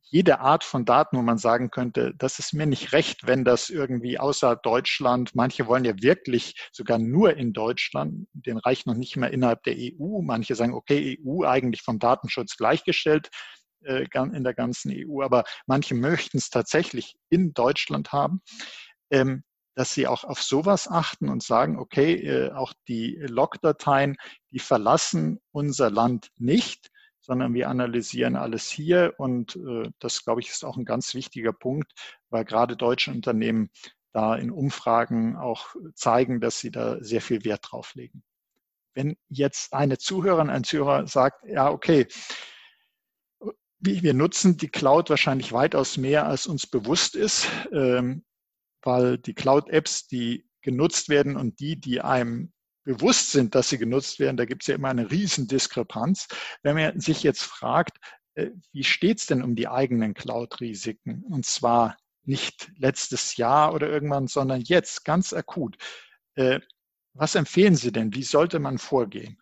jede 0.02 0.42
Art 0.42 0.64
von 0.64 0.86
Daten, 0.86 1.18
wo 1.18 1.22
man 1.22 1.38
sagen 1.38 1.72
könnte, 1.72 2.14
das 2.18 2.38
ist 2.38 2.54
mir 2.54 2.68
nicht 2.68 2.92
recht, 2.92 3.26
wenn 3.26 3.44
das 3.44 3.70
irgendwie 3.70 4.20
außer 4.20 4.56
Deutschland, 4.58 5.34
manche 5.34 5.66
wollen 5.66 5.86
ja 5.86 5.94
wirklich 6.02 6.70
sogar 6.72 7.00
nur 7.00 7.36
in 7.36 7.52
Deutschland, 7.54 8.28
den 8.34 8.58
reicht 8.58 8.86
noch 8.86 8.94
nicht 8.96 9.16
mehr 9.16 9.32
innerhalb 9.32 9.64
der 9.64 9.76
EU, 9.76 10.22
manche 10.22 10.54
sagen, 10.54 10.74
okay, 10.74 11.18
EU 11.26 11.46
eigentlich 11.46 11.82
vom 11.82 11.98
Datenschutz 11.98 12.58
gleichgestellt, 12.58 13.30
äh, 13.86 14.06
in 14.14 14.44
der 14.44 14.54
ganzen 14.54 14.92
EU, 14.94 15.24
aber 15.24 15.46
manche 15.66 15.96
möchten 15.96 16.38
es 16.38 16.50
tatsächlich 16.50 17.16
in 17.30 17.54
Deutschland 17.54 18.12
haben, 18.12 18.42
ähm, 19.10 19.44
dass 19.76 19.94
sie 19.94 20.06
auch 20.06 20.24
auf 20.24 20.42
sowas 20.42 20.88
achten 20.88 21.30
und 21.30 21.42
sagen, 21.42 21.80
okay, 21.80 22.14
äh, 22.14 22.52
auch 22.52 22.74
die 22.88 23.16
Logdateien, 23.20 24.16
die 24.52 24.60
verlassen 24.60 25.40
unser 25.52 25.90
Land 25.90 26.30
nicht, 26.38 26.92
sondern 27.24 27.54
wir 27.54 27.70
analysieren 27.70 28.36
alles 28.36 28.70
hier. 28.70 29.14
Und 29.18 29.56
äh, 29.56 29.90
das, 30.00 30.24
glaube 30.24 30.42
ich, 30.42 30.50
ist 30.50 30.64
auch 30.64 30.78
ein 30.78 30.86
ganz 30.86 31.14
wichtiger 31.16 31.54
Punkt, 31.54 31.92
weil 32.30 32.46
gerade 32.46 32.76
deutsche 32.76 33.12
Unternehmen 33.12 33.70
da 34.12 34.36
in 34.36 34.52
Umfragen 34.52 35.38
auch 35.38 35.74
zeigen, 35.96 36.40
dass 36.40 36.60
sie 36.60 36.70
da 36.70 37.02
sehr 37.04 37.22
viel 37.22 37.44
Wert 37.46 37.72
drauf 37.72 37.96
legen. 37.96 38.24
Wenn 38.94 39.16
jetzt 39.30 39.74
eine 39.74 39.98
Zuhörerin, 39.98 40.52
ein 40.52 40.64
Zuhörer 40.64 41.08
sagt, 41.08 41.44
ja, 41.48 41.72
okay, 41.72 42.08
wir 43.80 44.14
nutzen 44.14 44.56
die 44.56 44.70
Cloud 44.70 45.10
wahrscheinlich 45.10 45.52
weitaus 45.52 45.98
mehr, 45.98 46.28
als 46.28 46.46
uns 46.46 46.68
bewusst 46.68 47.16
ist, 47.16 47.48
ähm, 47.74 48.24
weil 48.82 49.18
die 49.18 49.34
Cloud-Apps, 49.34 50.08
die 50.08 50.46
genutzt 50.62 51.10
werden 51.10 51.36
und 51.36 51.60
die, 51.60 51.80
die 51.80 52.00
einem 52.00 52.53
bewusst 52.84 53.32
sind, 53.32 53.56
dass 53.56 53.70
sie 53.70 53.78
genutzt 53.78 54.20
werden, 54.20 54.38
da 54.38 54.46
gibt 54.46 54.64
es 54.64 54.68
ja 54.68 54.76
immer 54.76 54.90
eine 54.90 55.10
Riesendiskrepanz. 55.10 56.28
Wenn 56.62 56.76
man 56.76 57.00
sich 57.00 57.24
jetzt 57.24 57.44
fragt, 57.44 57.98
äh, 58.36 58.50
wie 58.72 58.84
steht 58.84 59.20
es 59.20 59.26
denn 59.26 59.44
um 59.44 59.56
die 59.56 59.68
eigenen 59.68 60.14
Cloud-Risiken? 60.14 61.24
Und 61.30 61.46
zwar 61.46 61.98
nicht 62.26 62.72
letztes 62.78 63.38
Jahr 63.38 63.74
oder 63.74 63.90
irgendwann, 63.90 64.28
sondern 64.28 64.62
jetzt, 64.62 65.06
ganz 65.06 65.34
akut. 65.34 65.78
Äh, 66.36 66.60
was 67.14 67.36
empfehlen 67.36 67.76
Sie 67.76 67.92
denn? 67.92 68.14
Wie 68.14 68.24
sollte 68.24 68.60
man 68.60 68.78
vorgehen? 68.78 69.38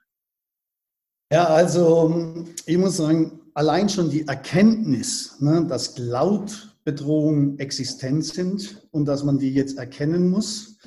Ja, 1.32 1.46
also 1.46 2.46
ich 2.66 2.78
muss 2.78 2.98
sagen, 2.98 3.40
allein 3.54 3.88
schon 3.88 4.10
die 4.10 4.28
Erkenntnis, 4.28 5.40
ne, 5.40 5.66
dass 5.66 5.96
Cloud-Bedrohungen 5.96 7.58
existent 7.60 8.26
sind 8.26 8.86
und 8.92 9.06
dass 9.06 9.24
man 9.24 9.40
die 9.40 9.54
jetzt 9.54 9.78
erkennen 9.78 10.30
muss, 10.30 10.78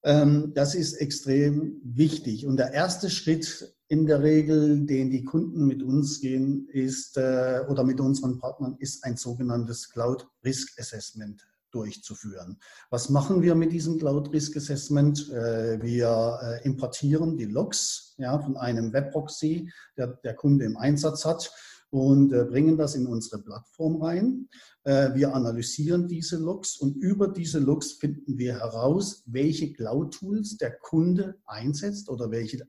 das 0.00 0.74
ist 0.76 0.94
extrem 0.94 1.80
wichtig. 1.82 2.46
Und 2.46 2.56
der 2.56 2.72
erste 2.72 3.10
Schritt 3.10 3.74
in 3.88 4.06
der 4.06 4.22
Regel, 4.22 4.86
den 4.86 5.10
die 5.10 5.24
Kunden 5.24 5.66
mit 5.66 5.82
uns 5.82 6.20
gehen, 6.20 6.68
ist 6.68 7.16
äh, 7.16 7.60
oder 7.68 7.84
mit 7.84 8.00
unseren 8.00 8.38
Partnern, 8.38 8.76
ist 8.78 9.02
ein 9.04 9.16
sogenanntes 9.16 9.88
Cloud 9.90 10.28
Risk 10.44 10.78
Assessment 10.78 11.48
durchzuführen. 11.70 12.58
Was 12.90 13.08
machen 13.08 13.42
wir 13.42 13.54
mit 13.54 13.72
diesem 13.72 13.98
Cloud 13.98 14.32
Risk 14.32 14.56
Assessment? 14.56 15.30
Äh, 15.30 15.82
wir 15.82 16.38
äh, 16.42 16.64
importieren 16.66 17.36
die 17.36 17.46
Logs 17.46 18.14
ja, 18.18 18.38
von 18.38 18.56
einem 18.58 18.92
Webproxy, 18.92 19.70
der 19.96 20.08
der 20.22 20.34
Kunde 20.34 20.66
im 20.66 20.76
Einsatz 20.76 21.24
hat 21.24 21.50
und 21.90 22.32
äh, 22.32 22.44
bringen 22.44 22.76
das 22.76 22.94
in 22.94 23.06
unsere 23.06 23.42
Plattform 23.42 24.02
rein. 24.02 24.48
Äh, 24.84 25.14
wir 25.14 25.34
analysieren 25.34 26.08
diese 26.08 26.36
Logs 26.36 26.76
und 26.76 26.96
über 26.96 27.28
diese 27.28 27.58
Logs 27.58 27.92
finden 27.92 28.36
wir 28.38 28.58
heraus, 28.58 29.22
welche 29.26 29.72
Cloud-Tools 29.72 30.58
der 30.58 30.76
Kunde 30.78 31.36
einsetzt 31.46 32.08
oder 32.08 32.30
welche 32.30 32.66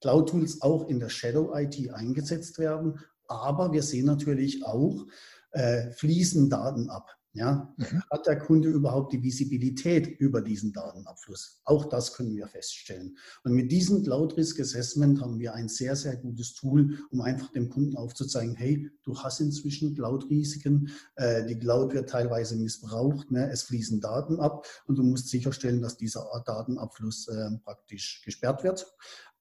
Cloud-Tools 0.00 0.62
auch 0.62 0.88
in 0.88 1.00
der 1.00 1.08
Shadow 1.08 1.54
IT 1.54 1.92
eingesetzt 1.92 2.58
werden. 2.58 2.98
Aber 3.26 3.72
wir 3.72 3.82
sehen 3.82 4.06
natürlich 4.06 4.64
auch, 4.64 5.06
äh, 5.52 5.90
fließen 5.92 6.48
Daten 6.48 6.90
ab. 6.90 7.19
Ja, 7.32 7.72
mhm. 7.76 8.02
hat 8.10 8.26
der 8.26 8.40
Kunde 8.40 8.68
überhaupt 8.68 9.12
die 9.12 9.22
Visibilität 9.22 10.18
über 10.18 10.42
diesen 10.42 10.72
Datenabfluss? 10.72 11.60
Auch 11.64 11.84
das 11.84 12.14
können 12.14 12.34
wir 12.34 12.48
feststellen. 12.48 13.16
Und 13.44 13.52
mit 13.52 13.70
diesem 13.70 14.02
Cloud 14.02 14.36
Risk 14.36 14.58
Assessment 14.58 15.20
haben 15.20 15.38
wir 15.38 15.54
ein 15.54 15.68
sehr, 15.68 15.94
sehr 15.94 16.16
gutes 16.16 16.54
Tool, 16.54 16.98
um 17.10 17.20
einfach 17.20 17.52
dem 17.52 17.68
Kunden 17.68 17.96
aufzuzeigen, 17.96 18.56
hey, 18.56 18.90
du 19.04 19.16
hast 19.16 19.40
inzwischen 19.40 19.94
Cloud-Risiken, 19.94 20.90
äh, 21.14 21.46
die 21.46 21.56
Cloud 21.56 21.94
wird 21.94 22.10
teilweise 22.10 22.56
missbraucht, 22.56 23.30
ne? 23.30 23.48
es 23.48 23.62
fließen 23.62 24.00
Daten 24.00 24.40
ab 24.40 24.66
und 24.86 24.98
du 24.98 25.04
musst 25.04 25.28
sicherstellen, 25.28 25.80
dass 25.80 25.96
dieser 25.96 26.26
Datenabfluss 26.44 27.28
äh, 27.28 27.50
praktisch 27.62 28.22
gesperrt 28.24 28.64
wird. 28.64 28.92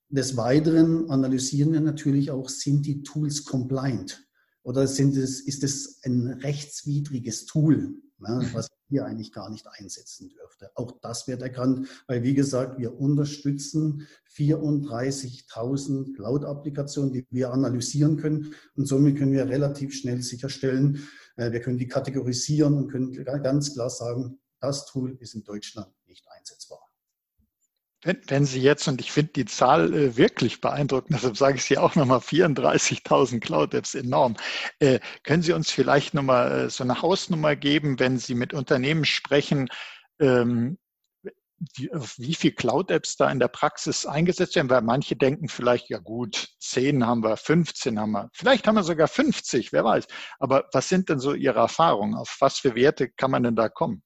Des 0.10 0.38
Weiteren 0.38 1.10
analysieren 1.10 1.73
wir 1.73 1.82
natürlich 1.82 2.30
auch, 2.30 2.49
sind 2.49 2.86
die 2.86 3.02
Tools 3.02 3.45
compliant? 3.45 4.28
Oder 4.63 4.88
sind 4.88 5.15
es, 5.15 5.41
ist 5.41 5.63
es 5.63 6.02
ein 6.04 6.28
rechtswidriges 6.28 7.45
Tool, 7.45 7.95
ne, 8.17 8.41
mhm. 8.41 8.54
was 8.54 8.67
hier 8.89 9.06
eigentlich 9.06 9.32
gar 9.32 9.50
nicht 9.50 9.65
einsetzen 9.67 10.30
dürfte? 10.30 10.69
Auch 10.76 11.00
das 11.02 11.28
wird 11.28 11.41
erkannt, 11.41 11.88
weil 12.08 12.24
wie 12.24 12.34
gesagt, 12.34 12.78
wir 12.78 13.00
unterstützen 13.00 14.08
34.000 14.36 16.15
Cloud-Applikationen, 16.15 17.13
die 17.13 17.26
wir 17.30 17.52
analysieren 17.52 18.17
können. 18.17 18.54
Und 18.76 18.88
somit 18.88 19.17
können 19.17 19.32
wir 19.32 19.48
relativ 19.48 19.93
schnell 19.93 20.22
sicherstellen, 20.22 21.08
äh, 21.38 21.52
wir 21.52 21.62
können 21.62 21.78
die 21.78 21.88
kategorisieren 21.88 22.76
und 22.76 22.89
können 22.89 23.13
ganz 23.24 23.74
klar 23.74 23.89
sagen, 23.89 24.39
das 24.60 24.86
Tool 24.86 25.17
ist 25.19 25.36
in 25.36 25.43
Deutschland 25.43 25.89
nicht 26.06 26.26
einsetzbar. 26.30 26.88
Wenn, 28.01 28.21
wenn, 28.27 28.45
Sie 28.45 28.62
jetzt, 28.62 28.88
und 28.88 29.01
ich 29.01 29.12
finde 29.12 29.33
die 29.33 29.45
Zahl 29.45 29.93
äh, 29.93 30.15
wirklich 30.15 30.62
beeindruckend, 30.62 31.15
deshalb 31.17 31.35
sage 31.35 31.57
ich 31.57 31.65
sie 31.65 31.77
auch 31.77 31.95
nochmal, 31.95 32.19
34.000 32.19 33.41
Cloud-Apps 33.41 33.93
enorm. 33.93 34.38
Äh, 34.79 34.99
können 35.23 35.43
Sie 35.43 35.51
uns 35.51 35.69
vielleicht 35.69 36.13
nochmal 36.13 36.67
äh, 36.67 36.69
so 36.69 36.83
eine 36.85 37.01
Hausnummer 37.01 37.57
geben, 37.57 37.99
wenn 37.99 38.17
Sie 38.17 38.35
mit 38.35 38.53
Unternehmen 38.53 39.03
sprechen, 39.03 39.67
ähm, 40.21 40.77
die, 41.77 41.89
wie 42.17 42.35
viele 42.35 42.53
Cloud-Apps 42.53 43.17
da 43.17 43.29
in 43.29 43.39
der 43.39 43.49
Praxis 43.49 44.05
eingesetzt 44.05 44.55
werden? 44.55 44.69
Weil 44.69 44.81
manche 44.81 45.17
denken 45.17 45.49
vielleicht, 45.49 45.89
ja 45.89 45.97
gut, 45.99 46.47
10 46.59 47.05
haben 47.05 47.21
wir, 47.21 47.35
15 47.35 47.99
haben 47.99 48.12
wir, 48.12 48.29
vielleicht 48.33 48.65
haben 48.65 48.75
wir 48.75 48.83
sogar 48.83 49.09
50, 49.09 49.73
wer 49.73 49.83
weiß. 49.83 50.07
Aber 50.39 50.69
was 50.71 50.88
sind 50.88 51.09
denn 51.09 51.19
so 51.19 51.33
Ihre 51.33 51.59
Erfahrungen? 51.59 52.15
Auf 52.15 52.38
was 52.39 52.59
für 52.59 52.75
Werte 52.75 53.09
kann 53.09 53.31
man 53.31 53.43
denn 53.43 53.57
da 53.57 53.67
kommen? 53.67 54.03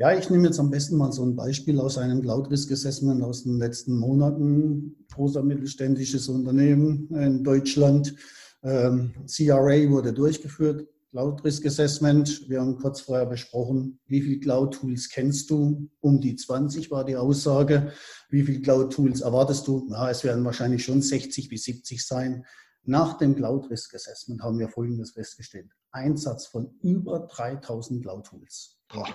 Ja, 0.00 0.16
ich 0.16 0.30
nehme 0.30 0.46
jetzt 0.46 0.60
am 0.60 0.70
besten 0.70 0.96
mal 0.96 1.10
so 1.10 1.24
ein 1.24 1.34
Beispiel 1.34 1.80
aus 1.80 1.98
einem 1.98 2.22
Cloud 2.22 2.52
Risk 2.52 2.70
Assessment 2.70 3.20
aus 3.20 3.42
den 3.42 3.58
letzten 3.58 3.98
Monaten. 3.98 4.94
Großer 5.12 5.42
mittelständisches 5.42 6.28
Unternehmen 6.28 7.08
in 7.16 7.42
Deutschland. 7.42 8.14
Ähm, 8.62 9.12
CRA 9.26 9.90
wurde 9.90 10.12
durchgeführt, 10.12 10.86
Cloud 11.10 11.42
Risk 11.42 11.66
Assessment. 11.66 12.48
Wir 12.48 12.60
haben 12.60 12.76
kurz 12.76 13.00
vorher 13.00 13.26
besprochen, 13.26 13.98
wie 14.06 14.20
viele 14.20 14.38
Cloud 14.38 14.74
Tools 14.74 15.08
kennst 15.08 15.50
du? 15.50 15.90
Um 15.98 16.20
die 16.20 16.36
20 16.36 16.92
war 16.92 17.04
die 17.04 17.16
Aussage. 17.16 17.90
Wie 18.30 18.44
viele 18.44 18.60
Cloud 18.60 18.92
Tools 18.92 19.22
erwartest 19.22 19.66
du? 19.66 19.88
Ja, 19.90 20.08
es 20.10 20.22
werden 20.22 20.44
wahrscheinlich 20.44 20.84
schon 20.84 21.02
60 21.02 21.48
bis 21.48 21.64
70 21.64 22.06
sein. 22.06 22.44
Nach 22.84 23.18
dem 23.18 23.34
Cloud 23.34 23.68
Risk 23.68 23.96
Assessment 23.96 24.42
haben 24.42 24.60
wir 24.60 24.68
Folgendes 24.68 25.10
festgestellt. 25.10 25.72
Einsatz 25.90 26.46
von 26.46 26.78
über 26.82 27.26
3000 27.26 28.00
Cloud 28.00 28.26
Tools. 28.26 28.78
Boah. 28.86 29.12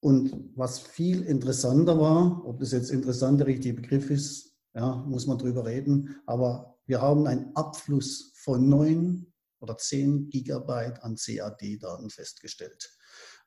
Und 0.00 0.52
was 0.54 0.78
viel 0.78 1.22
interessanter 1.22 1.98
war, 1.98 2.44
ob 2.44 2.60
das 2.60 2.72
jetzt 2.72 2.90
interessant 2.90 3.40
der 3.40 3.48
richtige 3.48 3.74
Begriff 3.74 4.10
ist, 4.10 4.54
ja, 4.74 4.96
muss 5.08 5.26
man 5.26 5.38
drüber 5.38 5.64
reden, 5.64 6.16
aber 6.26 6.78
wir 6.86 7.02
haben 7.02 7.26
einen 7.26 7.54
Abfluss 7.56 8.32
von 8.36 8.68
neun 8.68 9.32
oder 9.60 9.76
zehn 9.76 10.28
Gigabyte 10.30 11.02
an 11.02 11.16
CAD-Daten 11.16 12.10
festgestellt. 12.10 12.88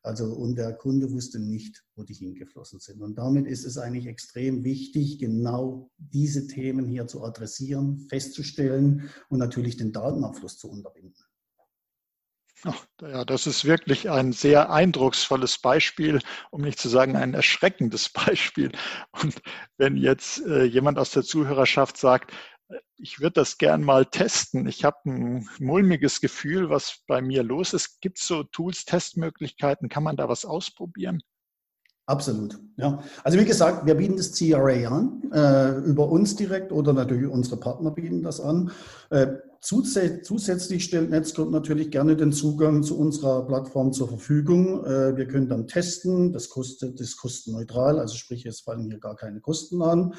Also, 0.03 0.33
und 0.33 0.55
der 0.55 0.73
Kunde 0.73 1.11
wusste 1.11 1.39
nicht, 1.39 1.83
wo 1.95 2.03
die 2.03 2.15
hingeflossen 2.15 2.79
sind. 2.79 3.01
Und 3.01 3.15
damit 3.19 3.45
ist 3.47 3.65
es 3.65 3.77
eigentlich 3.77 4.07
extrem 4.07 4.63
wichtig, 4.63 5.19
genau 5.19 5.91
diese 5.97 6.47
Themen 6.47 6.87
hier 6.87 7.05
zu 7.05 7.23
adressieren, 7.23 7.99
festzustellen 8.09 9.09
und 9.29 9.37
natürlich 9.37 9.77
den 9.77 9.91
Datenabfluss 9.91 10.57
zu 10.57 10.69
unterbinden. 10.69 11.23
Ja, 13.01 13.25
das 13.25 13.47
ist 13.47 13.65
wirklich 13.65 14.09
ein 14.09 14.33
sehr 14.33 14.71
eindrucksvolles 14.71 15.59
Beispiel, 15.59 16.19
um 16.51 16.61
nicht 16.61 16.79
zu 16.79 16.89
sagen 16.89 17.15
ein 17.15 17.33
erschreckendes 17.33 18.09
Beispiel. 18.13 18.71
Und 19.11 19.41
wenn 19.77 19.97
jetzt 19.97 20.45
äh, 20.45 20.63
jemand 20.63 20.99
aus 20.99 21.11
der 21.11 21.23
Zuhörerschaft 21.23 21.97
sagt, 21.97 22.31
äh, 22.69 22.77
ich 22.97 23.19
würde 23.19 23.33
das 23.33 23.57
gern 23.57 23.83
mal 23.83 24.05
testen, 24.05 24.67
ich 24.67 24.83
habe 24.83 24.97
ein 25.05 25.49
mulmiges 25.59 26.21
Gefühl, 26.21 26.69
was 26.69 27.03
bei 27.07 27.21
mir 27.21 27.43
los 27.43 27.73
ist, 27.73 27.99
gibt 28.01 28.19
es 28.19 28.27
so 28.27 28.43
Tools, 28.43 28.85
Testmöglichkeiten, 28.85 29.89
kann 29.89 30.03
man 30.03 30.15
da 30.15 30.29
was 30.29 30.45
ausprobieren? 30.45 31.21
Absolut. 32.05 32.59
Ja. 32.77 33.01
Also 33.23 33.39
wie 33.39 33.45
gesagt, 33.45 33.85
wir 33.85 33.95
bieten 33.95 34.17
das 34.17 34.33
CRA 34.33 34.87
an, 34.87 35.31
äh, 35.31 35.77
über 35.87 36.09
uns 36.09 36.35
direkt 36.35 36.71
oder 36.71 36.93
natürlich 36.93 37.29
unsere 37.29 37.57
Partner 37.57 37.91
bieten 37.91 38.21
das 38.21 38.41
an. 38.41 38.71
Äh, 39.11 39.27
zusätzlich 39.61 40.83
stellt 40.83 41.11
Netzcode 41.11 41.51
natürlich 41.51 41.91
gerne 41.91 42.15
den 42.15 42.33
Zugang 42.33 42.83
zu 42.83 42.97
unserer 42.97 43.45
Plattform 43.45 43.93
zur 43.93 44.07
Verfügung. 44.07 44.83
Äh, 44.85 45.15
wir 45.15 45.27
können 45.27 45.47
dann 45.47 45.67
testen, 45.67 46.33
das 46.33 46.49
kostet, 46.49 46.99
das 46.99 47.09
ist 47.09 47.17
kostenneutral, 47.17 47.99
also 47.99 48.15
sprich, 48.15 48.45
es 48.45 48.61
fallen 48.61 48.85
hier 48.85 48.99
gar 48.99 49.15
keine 49.15 49.39
Kosten 49.39 49.81
an. 49.81 50.15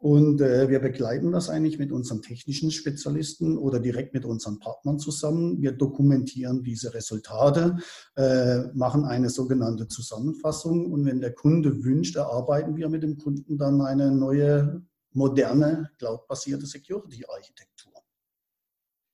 Und 0.00 0.40
äh, 0.40 0.70
wir 0.70 0.80
begleiten 0.80 1.30
das 1.30 1.50
eigentlich 1.50 1.78
mit 1.78 1.92
unseren 1.92 2.22
technischen 2.22 2.70
Spezialisten 2.70 3.58
oder 3.58 3.80
direkt 3.80 4.14
mit 4.14 4.24
unseren 4.24 4.58
Partnern 4.58 4.98
zusammen. 4.98 5.60
Wir 5.60 5.72
dokumentieren 5.72 6.62
diese 6.62 6.94
Resultate, 6.94 7.76
äh, 8.16 8.60
machen 8.72 9.04
eine 9.04 9.28
sogenannte 9.28 9.88
Zusammenfassung 9.88 10.90
und 10.90 11.04
wenn 11.04 11.20
der 11.20 11.34
Kunde 11.34 11.84
wünscht, 11.84 12.16
erarbeiten 12.16 12.76
wir 12.76 12.88
mit 12.88 13.02
dem 13.02 13.18
Kunden 13.18 13.58
dann 13.58 13.82
eine 13.82 14.10
neue, 14.10 14.82
moderne, 15.12 15.90
cloudbasierte 15.98 16.64
Security-Architektur. 16.64 17.69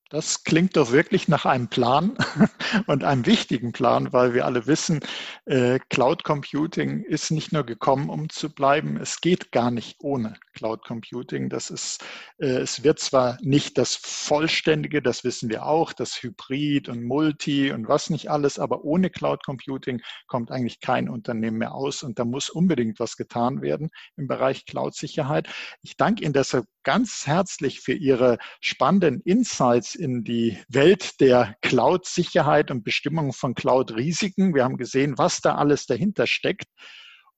Das 0.08 0.44
klingt 0.44 0.76
doch 0.76 0.92
wirklich 0.92 1.26
nach 1.26 1.46
einem 1.46 1.66
Plan 1.66 2.16
und 2.86 3.02
einem 3.02 3.26
wichtigen 3.26 3.72
Plan, 3.72 4.12
weil 4.12 4.34
wir 4.34 4.44
alle 4.44 4.68
wissen, 4.68 5.00
äh, 5.46 5.80
Cloud 5.90 6.22
Computing 6.22 7.02
ist 7.02 7.32
nicht 7.32 7.50
nur 7.50 7.64
gekommen, 7.64 8.08
um 8.08 8.28
zu 8.28 8.54
bleiben. 8.54 8.98
Es 8.98 9.20
geht 9.20 9.50
gar 9.50 9.72
nicht 9.72 9.96
ohne 9.98 10.34
Cloud 10.52 10.84
Computing. 10.84 11.48
Das 11.48 11.70
ist, 11.70 12.04
äh, 12.38 12.46
es 12.46 12.84
wird 12.84 13.00
zwar 13.00 13.36
nicht 13.40 13.78
das 13.78 13.96
vollständige, 13.96 15.02
das 15.02 15.24
wissen 15.24 15.50
wir 15.50 15.66
auch, 15.66 15.92
das 15.92 16.22
Hybrid 16.22 16.88
und 16.88 17.02
Multi 17.02 17.72
und 17.72 17.88
was 17.88 18.08
nicht 18.08 18.30
alles, 18.30 18.60
aber 18.60 18.84
ohne 18.84 19.10
Cloud 19.10 19.44
Computing 19.44 20.00
kommt 20.28 20.52
eigentlich 20.52 20.78
kein 20.78 21.08
Unternehmen 21.08 21.58
mehr 21.58 21.74
aus 21.74 22.04
und 22.04 22.20
da 22.20 22.24
muss 22.24 22.48
unbedingt 22.48 23.00
was 23.00 23.16
getan 23.16 23.60
werden 23.60 23.90
im 24.16 24.28
Bereich 24.28 24.66
Cloud-Sicherheit. 24.66 25.48
Ich 25.82 25.96
danke 25.96 26.22
Ihnen 26.22 26.32
deshalb 26.32 26.66
ganz 26.84 27.26
herzlich 27.26 27.80
für 27.80 27.94
Ihre 27.94 28.38
spannenden 28.60 29.20
Insights 29.22 29.95
in 29.96 30.24
die 30.24 30.58
Welt 30.68 31.20
der 31.20 31.56
Cloud-Sicherheit 31.62 32.70
und 32.70 32.84
Bestimmung 32.84 33.32
von 33.32 33.54
Cloud-Risiken. 33.54 34.54
Wir 34.54 34.64
haben 34.64 34.76
gesehen, 34.76 35.18
was 35.18 35.40
da 35.40 35.56
alles 35.56 35.86
dahinter 35.86 36.26
steckt. 36.26 36.66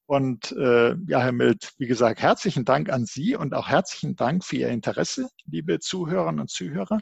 Und 0.08 0.52
äh, 0.52 0.94
ja, 1.06 1.20
Herr 1.20 1.32
Mild, 1.32 1.72
wie 1.76 1.86
gesagt, 1.86 2.22
herzlichen 2.22 2.64
Dank 2.64 2.88
an 2.88 3.04
Sie 3.04 3.36
und 3.36 3.52
auch 3.52 3.68
herzlichen 3.68 4.16
Dank 4.16 4.42
für 4.42 4.56
Ihr 4.56 4.68
Interesse, 4.68 5.28
liebe 5.44 5.80
Zuhörerinnen 5.80 6.40
und 6.40 6.50
Zuhörer. 6.50 7.00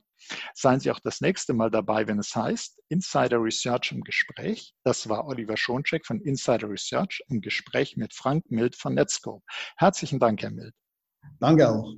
Seien 0.54 0.80
Sie 0.80 0.90
auch 0.90 0.98
das 0.98 1.20
nächste 1.20 1.54
Mal 1.54 1.70
dabei, 1.70 2.08
wenn 2.08 2.18
es 2.18 2.34
heißt 2.34 2.80
Insider 2.88 3.40
Research 3.40 3.92
im 3.92 4.00
Gespräch. 4.00 4.74
Das 4.82 5.08
war 5.08 5.24
Oliver 5.28 5.56
Schoncheck 5.56 6.04
von 6.04 6.20
Insider 6.20 6.68
Research 6.68 7.22
im 7.28 7.40
Gespräch 7.40 7.96
mit 7.96 8.12
Frank 8.12 8.50
Mild 8.50 8.74
von 8.74 8.94
Netscope. 8.94 9.44
Herzlichen 9.76 10.18
Dank, 10.18 10.42
Herr 10.42 10.50
Mild. 10.50 10.74
Danke 11.38 11.70
auch. 11.70 11.94